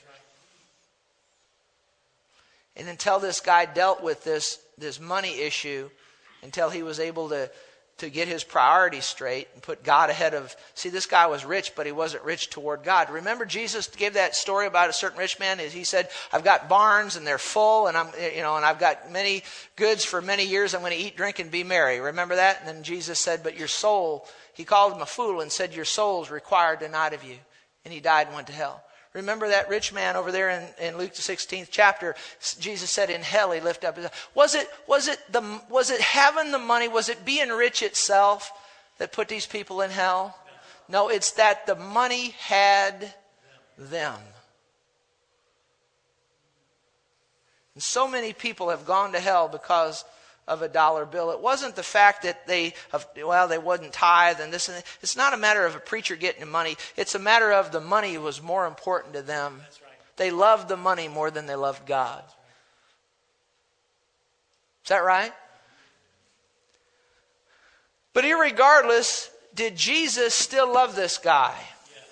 [2.75, 5.89] And until this guy dealt with this, this money issue,
[6.43, 7.49] until he was able to,
[7.97, 10.55] to get his priorities straight and put God ahead of.
[10.75, 13.09] See, this guy was rich, but he wasn't rich toward God.
[13.09, 15.57] Remember, Jesus gave that story about a certain rich man.
[15.57, 19.11] He said, "I've got barns and they're full, and I'm, you know, and I've got
[19.11, 19.43] many
[19.75, 20.73] goods for many years.
[20.73, 22.59] I'm going to eat, drink, and be merry." Remember that?
[22.59, 25.85] And then Jesus said, "But your soul." He called him a fool and said, "Your
[25.85, 27.37] soul's required tonight of you."
[27.83, 28.83] And he died and went to hell.
[29.17, 32.13] Remember that rich man over there in, in Luke the 16th chapter?
[32.59, 35.99] Jesus said, In hell he lifted up his was it was it the was it
[35.99, 36.87] having the money?
[36.87, 38.51] Was it being rich itself
[38.99, 40.37] that put these people in hell?
[40.87, 43.11] No, it's that the money had
[43.75, 44.19] them.
[47.73, 50.05] And so many people have gone to hell because
[50.47, 51.31] of a dollar bill.
[51.31, 52.73] It wasn't the fact that they,
[53.23, 54.85] well, they wouldn't tithe and this and that.
[55.01, 56.77] It's not a matter of a preacher getting money.
[56.95, 59.57] It's a matter of the money was more important to them.
[59.57, 59.91] Right.
[60.15, 62.23] They loved the money more than they loved God.
[64.83, 65.33] Is that right?
[68.13, 71.55] But irregardless, did Jesus still love this guy?
[71.93, 72.05] Yes.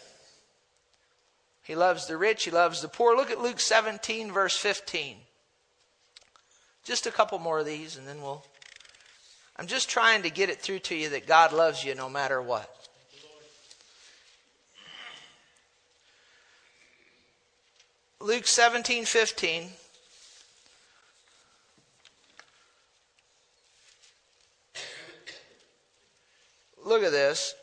[1.63, 3.15] He loves the rich, he loves the poor.
[3.15, 5.15] Look at Luke 17, verse 15.
[6.85, 8.45] Just a couple more of these, and then we'll.
[9.57, 12.41] I'm just trying to get it through to you that God loves you no matter
[12.41, 12.69] what.
[18.19, 19.69] Luke 17, 15.
[26.85, 27.55] Look at this.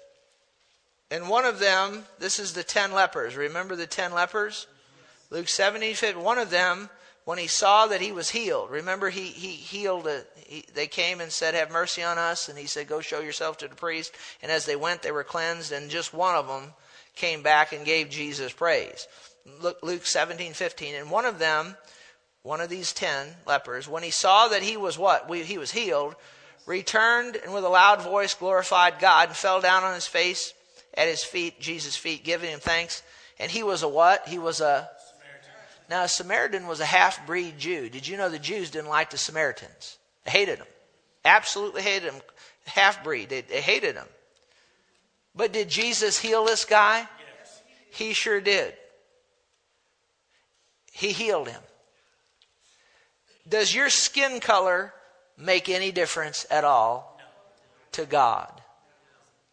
[1.12, 3.36] And one of them, this is the ten lepers.
[3.36, 4.66] Remember the ten lepers?
[5.30, 6.22] Luke 17, 15.
[6.24, 6.90] One of them
[7.24, 8.70] when he saw that he was healed.
[8.70, 12.48] Remember, he, he healed, a, he, they came and said, Have mercy on us.
[12.48, 14.12] And he said, Go show yourself to the priest.
[14.42, 15.72] And as they went, they were cleansed.
[15.72, 16.72] And just one of them
[17.14, 19.06] came back and gave Jesus praise.
[19.60, 20.94] Look, Luke 17, 15.
[20.94, 21.76] And one of them,
[22.42, 25.28] one of these ten lepers, when he saw that he was what?
[25.28, 26.16] We, he was healed,
[26.66, 30.54] returned and with a loud voice glorified God and fell down on his face
[30.94, 33.02] at his feet, Jesus' feet, giving him thanks.
[33.38, 34.28] And he was a what?
[34.28, 34.88] He was a
[35.92, 37.90] now, a Samaritan was a half breed Jew.
[37.90, 39.98] Did you know the Jews didn't like the Samaritans?
[40.24, 40.66] They hated them.
[41.22, 42.22] Absolutely hated them.
[42.64, 43.28] Half breed.
[43.28, 44.06] They, they, hated them.
[45.36, 47.00] But did Jesus heal this guy?
[47.00, 47.62] Yes.
[47.90, 48.72] He sure did.
[50.92, 51.60] He healed him.
[53.46, 54.94] Does your skin color
[55.36, 57.20] make any difference at all
[57.92, 58.62] to God?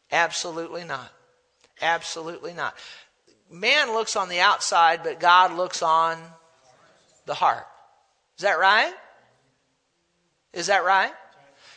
[0.10, 1.12] Absolutely not.
[1.82, 2.78] Absolutely not
[3.49, 6.18] man looks on the outside, but God looks on
[7.30, 7.67] the heart.
[8.38, 8.91] Is that right?
[10.51, 11.13] Is that right?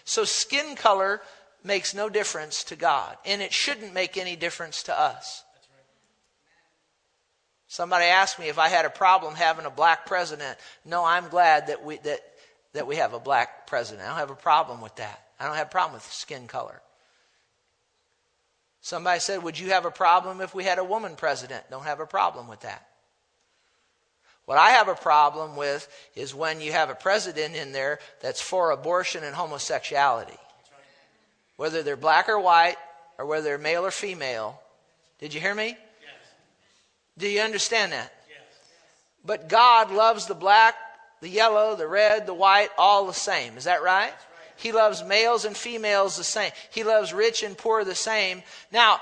[0.04, 1.20] So skin color
[1.62, 5.44] makes no difference to God, and it shouldn't make any difference to us.
[7.68, 10.58] Somebody asked me if I had a problem having a black president.
[10.84, 12.20] No, I'm glad that we that
[12.72, 14.06] that we have a black president.
[14.06, 15.22] I don't have a problem with that.
[15.38, 16.80] I don't have a problem with skin color.
[18.80, 21.64] Somebody said, Would you have a problem if we had a woman president?
[21.70, 22.86] Don't have a problem with that.
[24.46, 28.40] What I have a problem with is when you have a president in there that's
[28.40, 30.38] for abortion and homosexuality.
[31.56, 32.76] Whether they're black or white,
[33.18, 34.60] or whether they're male or female.
[35.20, 35.68] Did you hear me?
[35.68, 35.78] Yes.
[37.18, 38.12] Do you understand that?
[38.28, 38.38] Yes.
[39.24, 40.74] But God loves the black,
[41.20, 43.56] the yellow, the red, the white, all the same.
[43.56, 44.06] Is that right?
[44.06, 44.14] right?
[44.56, 46.50] He loves males and females the same.
[46.72, 48.42] He loves rich and poor the same.
[48.72, 49.00] Now,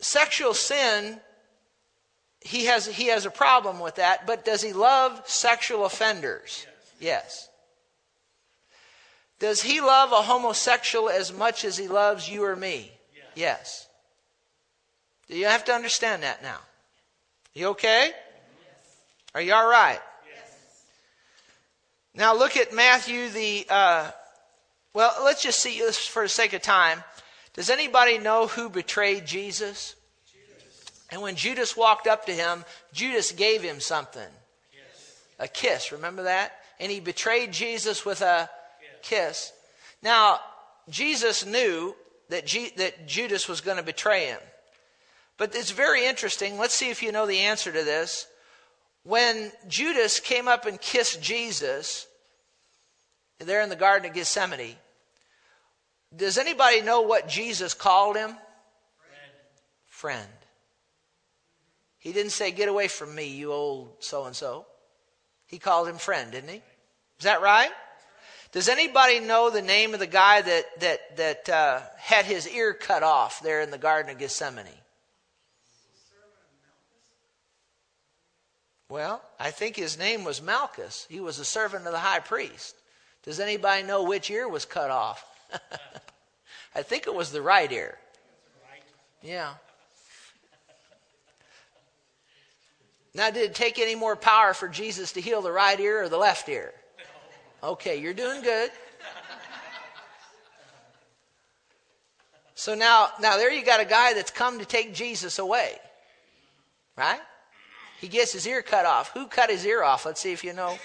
[0.00, 1.20] sexual sin,
[2.44, 6.66] he has, he has a problem with that, but does he love sexual offenders?
[7.00, 7.48] Yes.
[7.48, 7.48] yes.
[9.38, 12.92] Does he love a homosexual as much as he loves you or me?
[13.14, 13.26] Yes.
[13.34, 13.86] yes.
[15.28, 16.58] Do you have to understand that now?
[17.54, 18.06] You okay?
[18.06, 18.14] Yes.
[19.34, 20.00] Are you all right?
[20.28, 20.84] Yes.
[22.14, 23.66] Now look at Matthew the.
[23.68, 24.10] Uh,
[24.94, 27.02] well, let's just see this for the sake of time.
[27.54, 29.96] Does anybody know who betrayed Jesus?
[31.12, 34.22] And when Judas walked up to him, Judas gave him something.
[34.72, 35.22] Yes.
[35.38, 36.52] A kiss, remember that?
[36.80, 38.48] And he betrayed Jesus with a
[39.02, 39.52] kiss.
[40.02, 40.40] Now,
[40.88, 41.94] Jesus knew
[42.30, 44.40] that, G- that Judas was going to betray him.
[45.36, 46.58] But it's very interesting.
[46.58, 48.26] Let's see if you know the answer to this.
[49.04, 52.06] When Judas came up and kissed Jesus
[53.38, 54.76] there in the Garden of Gethsemane,
[56.16, 58.30] does anybody know what Jesus called him?
[58.30, 59.32] Friend.
[59.88, 60.28] Friend.
[62.02, 64.66] He didn't say, Get away from me, you old so and so.
[65.46, 66.56] He called him friend, didn't he?
[66.56, 67.70] Is that right?
[68.50, 72.74] Does anybody know the name of the guy that, that, that uh, had his ear
[72.74, 74.66] cut off there in the Garden of Gethsemane?
[78.88, 81.06] Well, I think his name was Malchus.
[81.08, 82.74] He was a servant of the high priest.
[83.22, 85.24] Does anybody know which ear was cut off?
[86.74, 87.96] I think it was the right ear.
[89.22, 89.54] Yeah.
[93.14, 96.08] Now, did it take any more power for Jesus to heal the right ear or
[96.08, 96.72] the left ear?
[97.62, 98.70] Okay, you're doing good.
[102.54, 105.74] So now, now there you got a guy that's come to take Jesus away.
[106.96, 107.20] Right?
[108.00, 109.10] He gets his ear cut off.
[109.14, 110.06] Who cut his ear off?
[110.06, 110.78] Let's see if you know.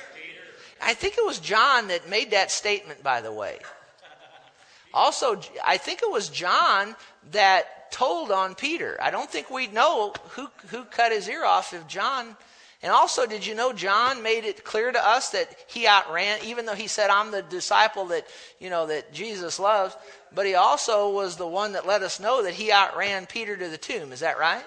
[0.82, 3.58] I think it was John that made that statement, by the way.
[4.94, 6.96] Also, I think it was John
[7.32, 8.98] that told on Peter.
[9.02, 12.36] I don't think we'd know who, who cut his ear off if John
[12.84, 16.68] and also, did you know John made it clear to us that he outran, even
[16.68, 18.28] though he said, I'm the disciple that,
[18.60, 19.96] you know, that Jesus loves,
[20.34, 23.68] but he also was the one that let us know that he outran Peter to
[23.68, 24.12] the tomb.
[24.12, 24.64] Is that right?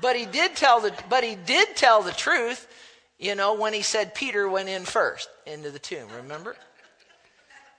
[0.00, 2.66] But he did tell the, but he did tell the truth,
[3.20, 6.08] you know, when he said Peter went in first into the tomb.
[6.16, 6.56] Remember?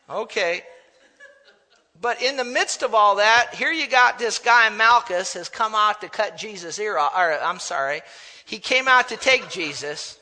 [0.09, 0.63] Okay.
[2.01, 5.75] But in the midst of all that, here you got this guy Malchus has come
[5.75, 7.13] out to cut Jesus' ear off.
[7.15, 8.01] Or, I'm sorry,
[8.45, 10.17] he came out to take Jesus.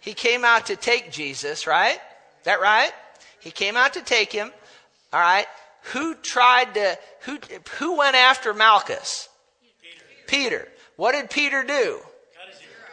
[0.00, 1.98] He came out to take Jesus, right?
[2.44, 2.92] That right?
[3.40, 4.52] He came out to take him.
[5.12, 5.46] All right.
[5.92, 7.38] Who tried to, who,
[7.78, 9.28] who went after Malchus?
[9.80, 10.04] Peter.
[10.26, 10.68] Peter.
[10.96, 12.00] What did Peter do?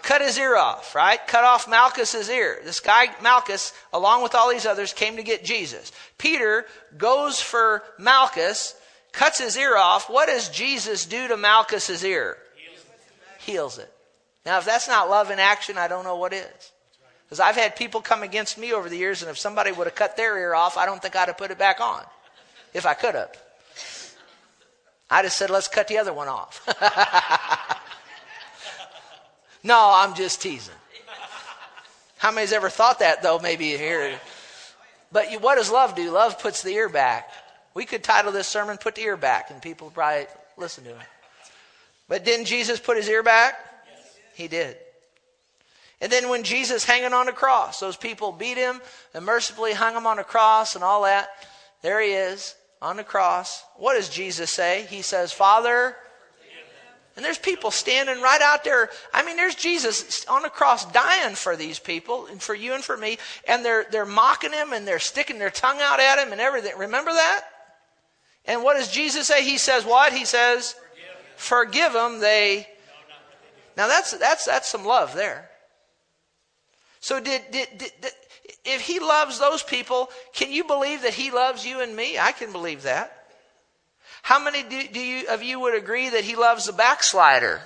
[0.02, 1.20] Cut his, ear off, right?
[1.28, 2.60] Cut off Malchus's ear.
[2.64, 5.92] This guy, Malchus, along with all these others, came to get Jesus.
[6.18, 6.66] Peter
[6.98, 8.76] goes for Malchus,
[9.12, 10.10] cuts his ear off.
[10.10, 12.38] What does Jesus do to Malchus's ear?
[13.40, 13.92] Heals it.
[14.46, 16.72] Now, if that's not love in action, I don't know what is.
[17.26, 19.96] Because I've had people come against me over the years, and if somebody would have
[19.96, 22.04] cut their ear off, I don't think I'd have put it back on.
[22.74, 23.36] If I could have.
[25.12, 26.68] I'd have said, let's cut the other one off.
[29.64, 30.74] no, I'm just teasing.
[32.18, 34.20] How many's ever thought that, though, maybe here?
[35.12, 36.12] But you, what does love do?
[36.12, 37.30] Love puts the ear back.
[37.74, 40.26] We could title this sermon, Put the Ear Back, and people probably
[40.58, 41.08] listen to it.
[42.08, 43.56] But didn't Jesus put his ear back?
[44.36, 44.76] He did.
[46.02, 48.82] And then when Jesus hanging on a cross, those people beat him
[49.14, 51.30] and mercifully hung him on a cross and all that.
[51.82, 53.64] There he is on the cross.
[53.76, 54.88] What does Jesus say?
[54.90, 55.96] He says, Father,
[57.20, 58.90] and there's people standing right out there.
[59.14, 62.82] I mean, there's Jesus on the cross dying for these people and for you and
[62.82, 63.18] for me.
[63.46, 66.78] And they're, they're mocking him and they're sticking their tongue out at him and everything.
[66.78, 67.42] Remember that?
[68.46, 69.44] And what does Jesus say?
[69.44, 70.14] He says what?
[70.14, 70.76] He says,
[71.36, 72.22] Forgive them.
[72.22, 72.66] They
[73.76, 75.50] now that's that's that's some love there.
[77.02, 78.12] So did, did, did, did
[78.64, 82.18] if he loves those people, can you believe that he loves you and me?
[82.18, 83.19] I can believe that.
[84.22, 87.62] How many do, do you of you would agree that he loves the backslider?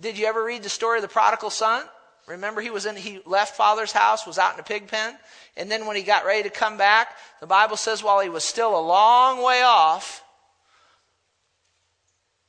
[0.00, 1.84] Did you ever read the story of the prodigal son?
[2.26, 5.16] Remember he was in he left father's house, was out in a pig pen,
[5.56, 7.08] and then when he got ready to come back,
[7.40, 10.22] the Bible says while he was still a long way off,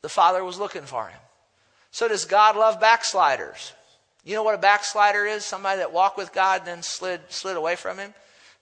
[0.02, 1.20] the father was looking for him.
[1.92, 3.74] So does God love backsliders?
[4.24, 5.44] You know what a backslider is?
[5.44, 8.14] Somebody that walked with God and then slid slid away from him.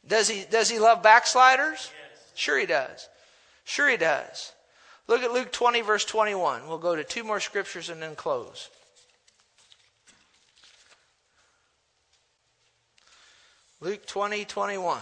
[0.08, 1.92] Does he does he love backsliders?
[1.92, 2.32] Yes.
[2.34, 3.10] Sure he does.
[3.70, 4.54] Sure he does.
[5.08, 6.68] Look at Luke 20, verse 21.
[6.68, 8.68] We'll go to two more scriptures and then close.
[13.80, 15.02] Luke 20, 21.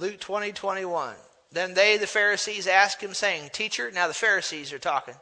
[0.00, 1.14] Luke 20, 21.
[1.52, 5.14] Then they, the Pharisees, asked him, saying, Teacher, now the Pharisees are talking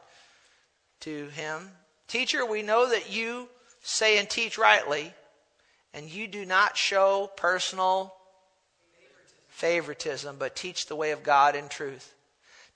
[1.01, 1.69] to him,
[2.07, 3.47] Teacher, we know that you
[3.83, 5.13] say and teach rightly,
[5.93, 8.13] and you do not show personal
[9.49, 12.13] favoritism, but teach the way of God in truth.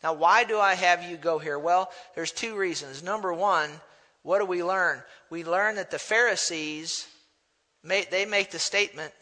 [0.03, 1.57] Now, why do I have you go here?
[1.57, 3.01] Well, there's two reasons.
[3.01, 3.69] Number one,
[4.21, 5.01] what do we learn?
[5.29, 7.07] We learn that the Pharisees,
[7.83, 9.13] they make the statement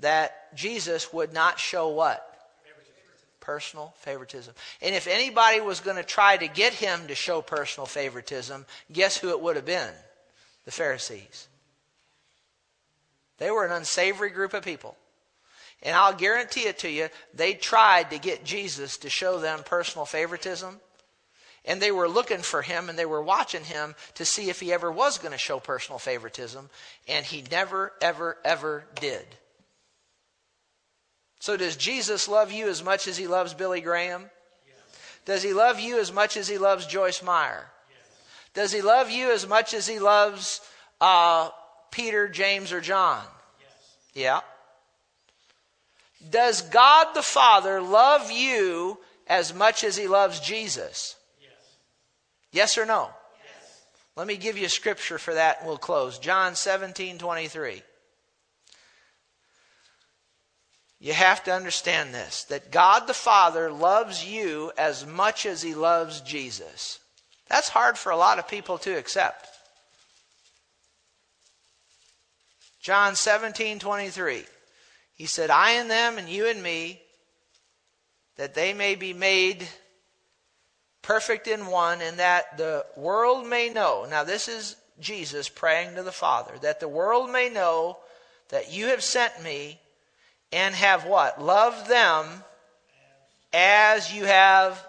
[0.00, 2.30] that Jesus would not show what?
[3.40, 4.54] Personal favoritism.
[4.80, 9.18] And if anybody was going to try to get him to show personal favoritism, guess
[9.18, 9.92] who it would have been?
[10.64, 11.48] The Pharisees.
[13.38, 14.96] They were an unsavory group of people.
[15.82, 20.06] And I'll guarantee it to you, they tried to get Jesus to show them personal
[20.06, 20.80] favoritism.
[21.66, 24.72] And they were looking for him and they were watching him to see if he
[24.72, 26.68] ever was going to show personal favoritism.
[27.08, 29.24] And he never, ever, ever did.
[31.40, 34.22] So, does Jesus love you as much as he loves Billy Graham?
[34.66, 34.76] Yes.
[35.26, 37.66] Does he love you as much as he loves Joyce Meyer?
[37.90, 37.98] Yes.
[38.54, 40.62] Does he love you as much as he loves
[41.02, 41.50] uh,
[41.94, 43.22] Peter, James, or John?
[43.60, 43.96] Yes.
[44.14, 44.40] Yeah.
[46.28, 51.14] Does God the Father love you as much as he loves Jesus?
[51.40, 51.52] Yes.
[52.50, 53.10] Yes or no?
[53.38, 53.82] Yes.
[54.16, 56.18] Let me give you a scripture for that and we'll close.
[56.18, 57.82] John 17, 23.
[60.98, 65.74] You have to understand this that God the Father loves you as much as he
[65.74, 66.98] loves Jesus.
[67.48, 69.53] That's hard for a lot of people to accept.
[72.84, 74.44] John 17, 23.
[75.14, 77.00] He said, I and them and you and me,
[78.36, 79.66] that they may be made
[81.00, 84.06] perfect in one, and that the world may know.
[84.08, 87.96] Now, this is Jesus praying to the Father, that the world may know
[88.50, 89.80] that you have sent me
[90.52, 91.40] and have what?
[91.40, 92.26] Loved them
[93.54, 94.86] as you have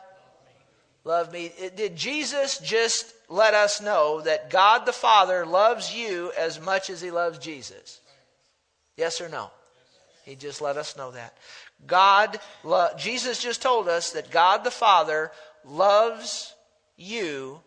[1.06, 1.52] loved me.
[1.76, 7.00] Did Jesus just let us know that God the Father loves you as much as
[7.00, 8.02] he loves Jesus?
[8.98, 9.52] Yes or no?
[10.26, 11.38] He just let us know that.
[11.86, 15.32] God, lo- Jesus just told us that God the Father
[15.64, 16.54] loves
[16.98, 17.62] you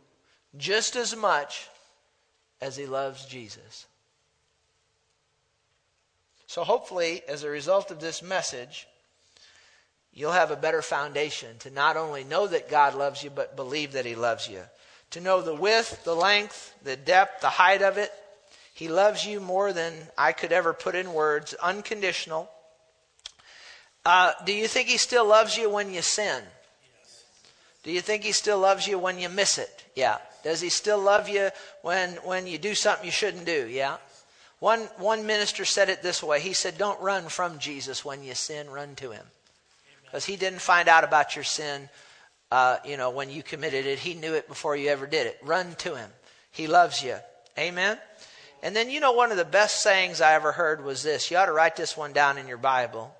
[0.56, 1.68] just as much
[2.60, 3.86] as he loves Jesus.
[6.48, 8.87] So, hopefully, as a result of this message,
[10.18, 13.92] you'll have a better foundation to not only know that God loves you, but believe
[13.92, 14.60] that He loves you.
[15.12, 18.10] To know the width, the length, the depth, the height of it.
[18.74, 22.50] He loves you more than I could ever put in words, unconditional.
[24.04, 26.42] Uh, do you think He still loves you when you sin?
[26.42, 27.24] Yes.
[27.84, 29.84] Do you think He still loves you when you miss it?
[29.94, 30.18] Yeah.
[30.42, 31.50] Does He still love you
[31.82, 33.68] when, when you do something you shouldn't do?
[33.68, 33.98] Yeah.
[34.58, 36.40] One, one minister said it this way.
[36.40, 39.24] He said, Don't run from Jesus when you sin, run to him.
[40.10, 41.88] Because he didn't find out about your sin,
[42.50, 43.98] uh, you know, when you committed it.
[43.98, 45.38] He knew it before you ever did it.
[45.42, 46.10] Run to him.
[46.50, 47.16] He loves you.
[47.58, 47.98] Amen?
[48.62, 51.30] And then, you know, one of the best sayings I ever heard was this.
[51.30, 53.14] You ought to write this one down in your Bible.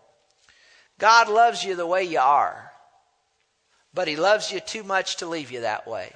[0.99, 2.73] God loves you the way you are,
[3.95, 6.13] but he loves you too much to leave you that way.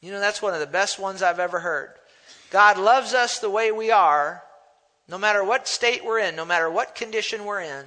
[0.00, 1.90] You know, that's one of the best ones I've ever heard.
[2.50, 4.42] God loves us the way we are,
[5.08, 7.84] no matter what state we're in, no matter what condition we're in.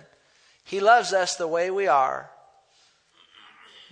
[0.64, 2.30] He loves us the way we are.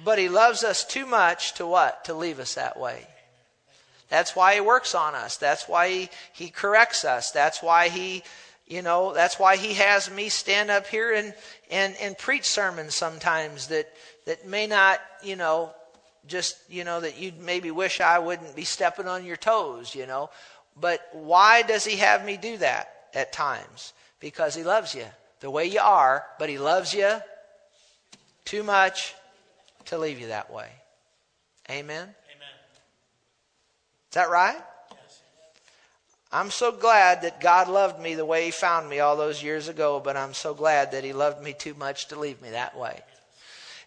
[0.03, 2.05] But He loves us too much to what?
[2.05, 3.05] To leave us that way.
[4.09, 5.37] That's why He works on us.
[5.37, 7.31] That's why He, he corrects us.
[7.31, 8.23] That's why He,
[8.65, 11.33] you know, that's why He has me stand up here and,
[11.69, 13.91] and, and preach sermons sometimes that,
[14.25, 15.73] that may not, you know,
[16.27, 20.05] just, you know, that you'd maybe wish I wouldn't be stepping on your toes, you
[20.05, 20.29] know.
[20.79, 23.93] But why does he have me do that at times?
[24.19, 25.05] Because he loves you
[25.39, 27.11] the way you are, but he loves you
[28.45, 29.13] too much
[29.85, 30.69] to leave you that way.
[31.69, 32.03] Amen?
[32.03, 32.13] Amen.
[34.09, 34.57] Is that right?
[34.91, 35.21] Yes.
[36.31, 39.67] I'm so glad that God loved me the way he found me all those years
[39.67, 42.77] ago, but I'm so glad that he loved me too much to leave me that
[42.77, 43.01] way.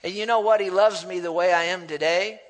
[0.03, 0.61] And you know what?
[0.61, 2.41] He loves me the way I am today.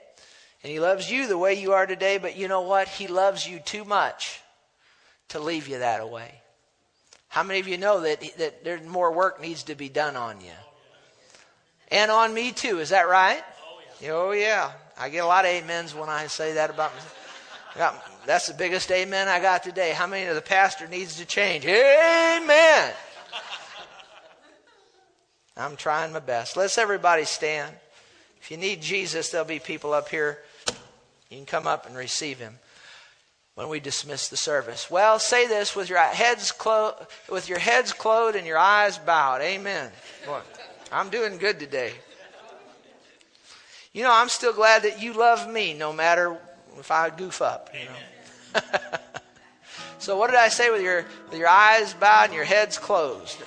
[0.62, 2.88] And He loves you the way you are today, but you know what?
[2.88, 4.40] He loves you too much
[5.28, 6.40] to leave you that way.
[7.32, 10.42] How many of you know that, that there's more work needs to be done on
[10.42, 10.52] you?
[11.88, 13.42] And on me too, is that right?
[14.04, 14.70] Oh yeah.
[14.70, 18.26] Oh, I get a lot of amens when I say that about myself.
[18.26, 19.92] That's the biggest amen I got today.
[19.92, 21.64] How many of the pastor needs to change?
[21.64, 22.92] Amen.
[25.56, 26.58] I'm trying my best.
[26.58, 27.74] Let's everybody stand.
[28.42, 30.40] If you need Jesus, there'll be people up here.
[31.30, 32.58] You can come up and receive him
[33.54, 34.90] when we dismiss the service.
[34.90, 36.94] Well, say this with your heads clo-
[37.30, 39.42] with your heads closed and your eyes bowed.
[39.42, 39.90] Amen.
[40.26, 40.40] Boy,
[40.90, 41.92] I'm doing good today.
[43.92, 46.38] You know, I'm still glad that you love me no matter
[46.78, 47.68] if I goof up.
[47.78, 48.60] You know?
[49.98, 53.42] so what did I say with your with your eyes bowed and your heads closed?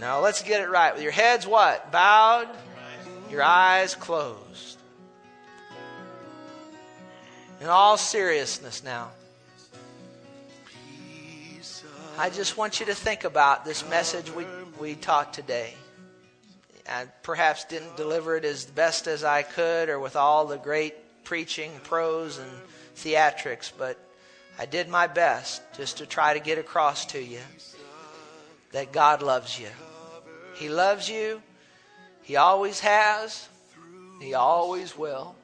[0.00, 0.94] No, let's get it right.
[0.94, 1.90] With your heads what?
[1.92, 2.48] Bowed,
[3.30, 4.77] your eyes closed.
[7.60, 9.10] In all seriousness now.
[12.16, 14.44] I just want you to think about this message we,
[14.80, 15.74] we taught today.
[16.88, 20.94] I perhaps didn't deliver it as best as I could or with all the great
[21.24, 22.50] preaching, prose, and
[22.96, 23.98] theatrics, but
[24.58, 27.40] I did my best just to try to get across to you
[28.72, 29.68] that God loves you.
[30.54, 31.42] He loves you.
[32.22, 33.48] He always has.
[34.20, 35.36] He always will.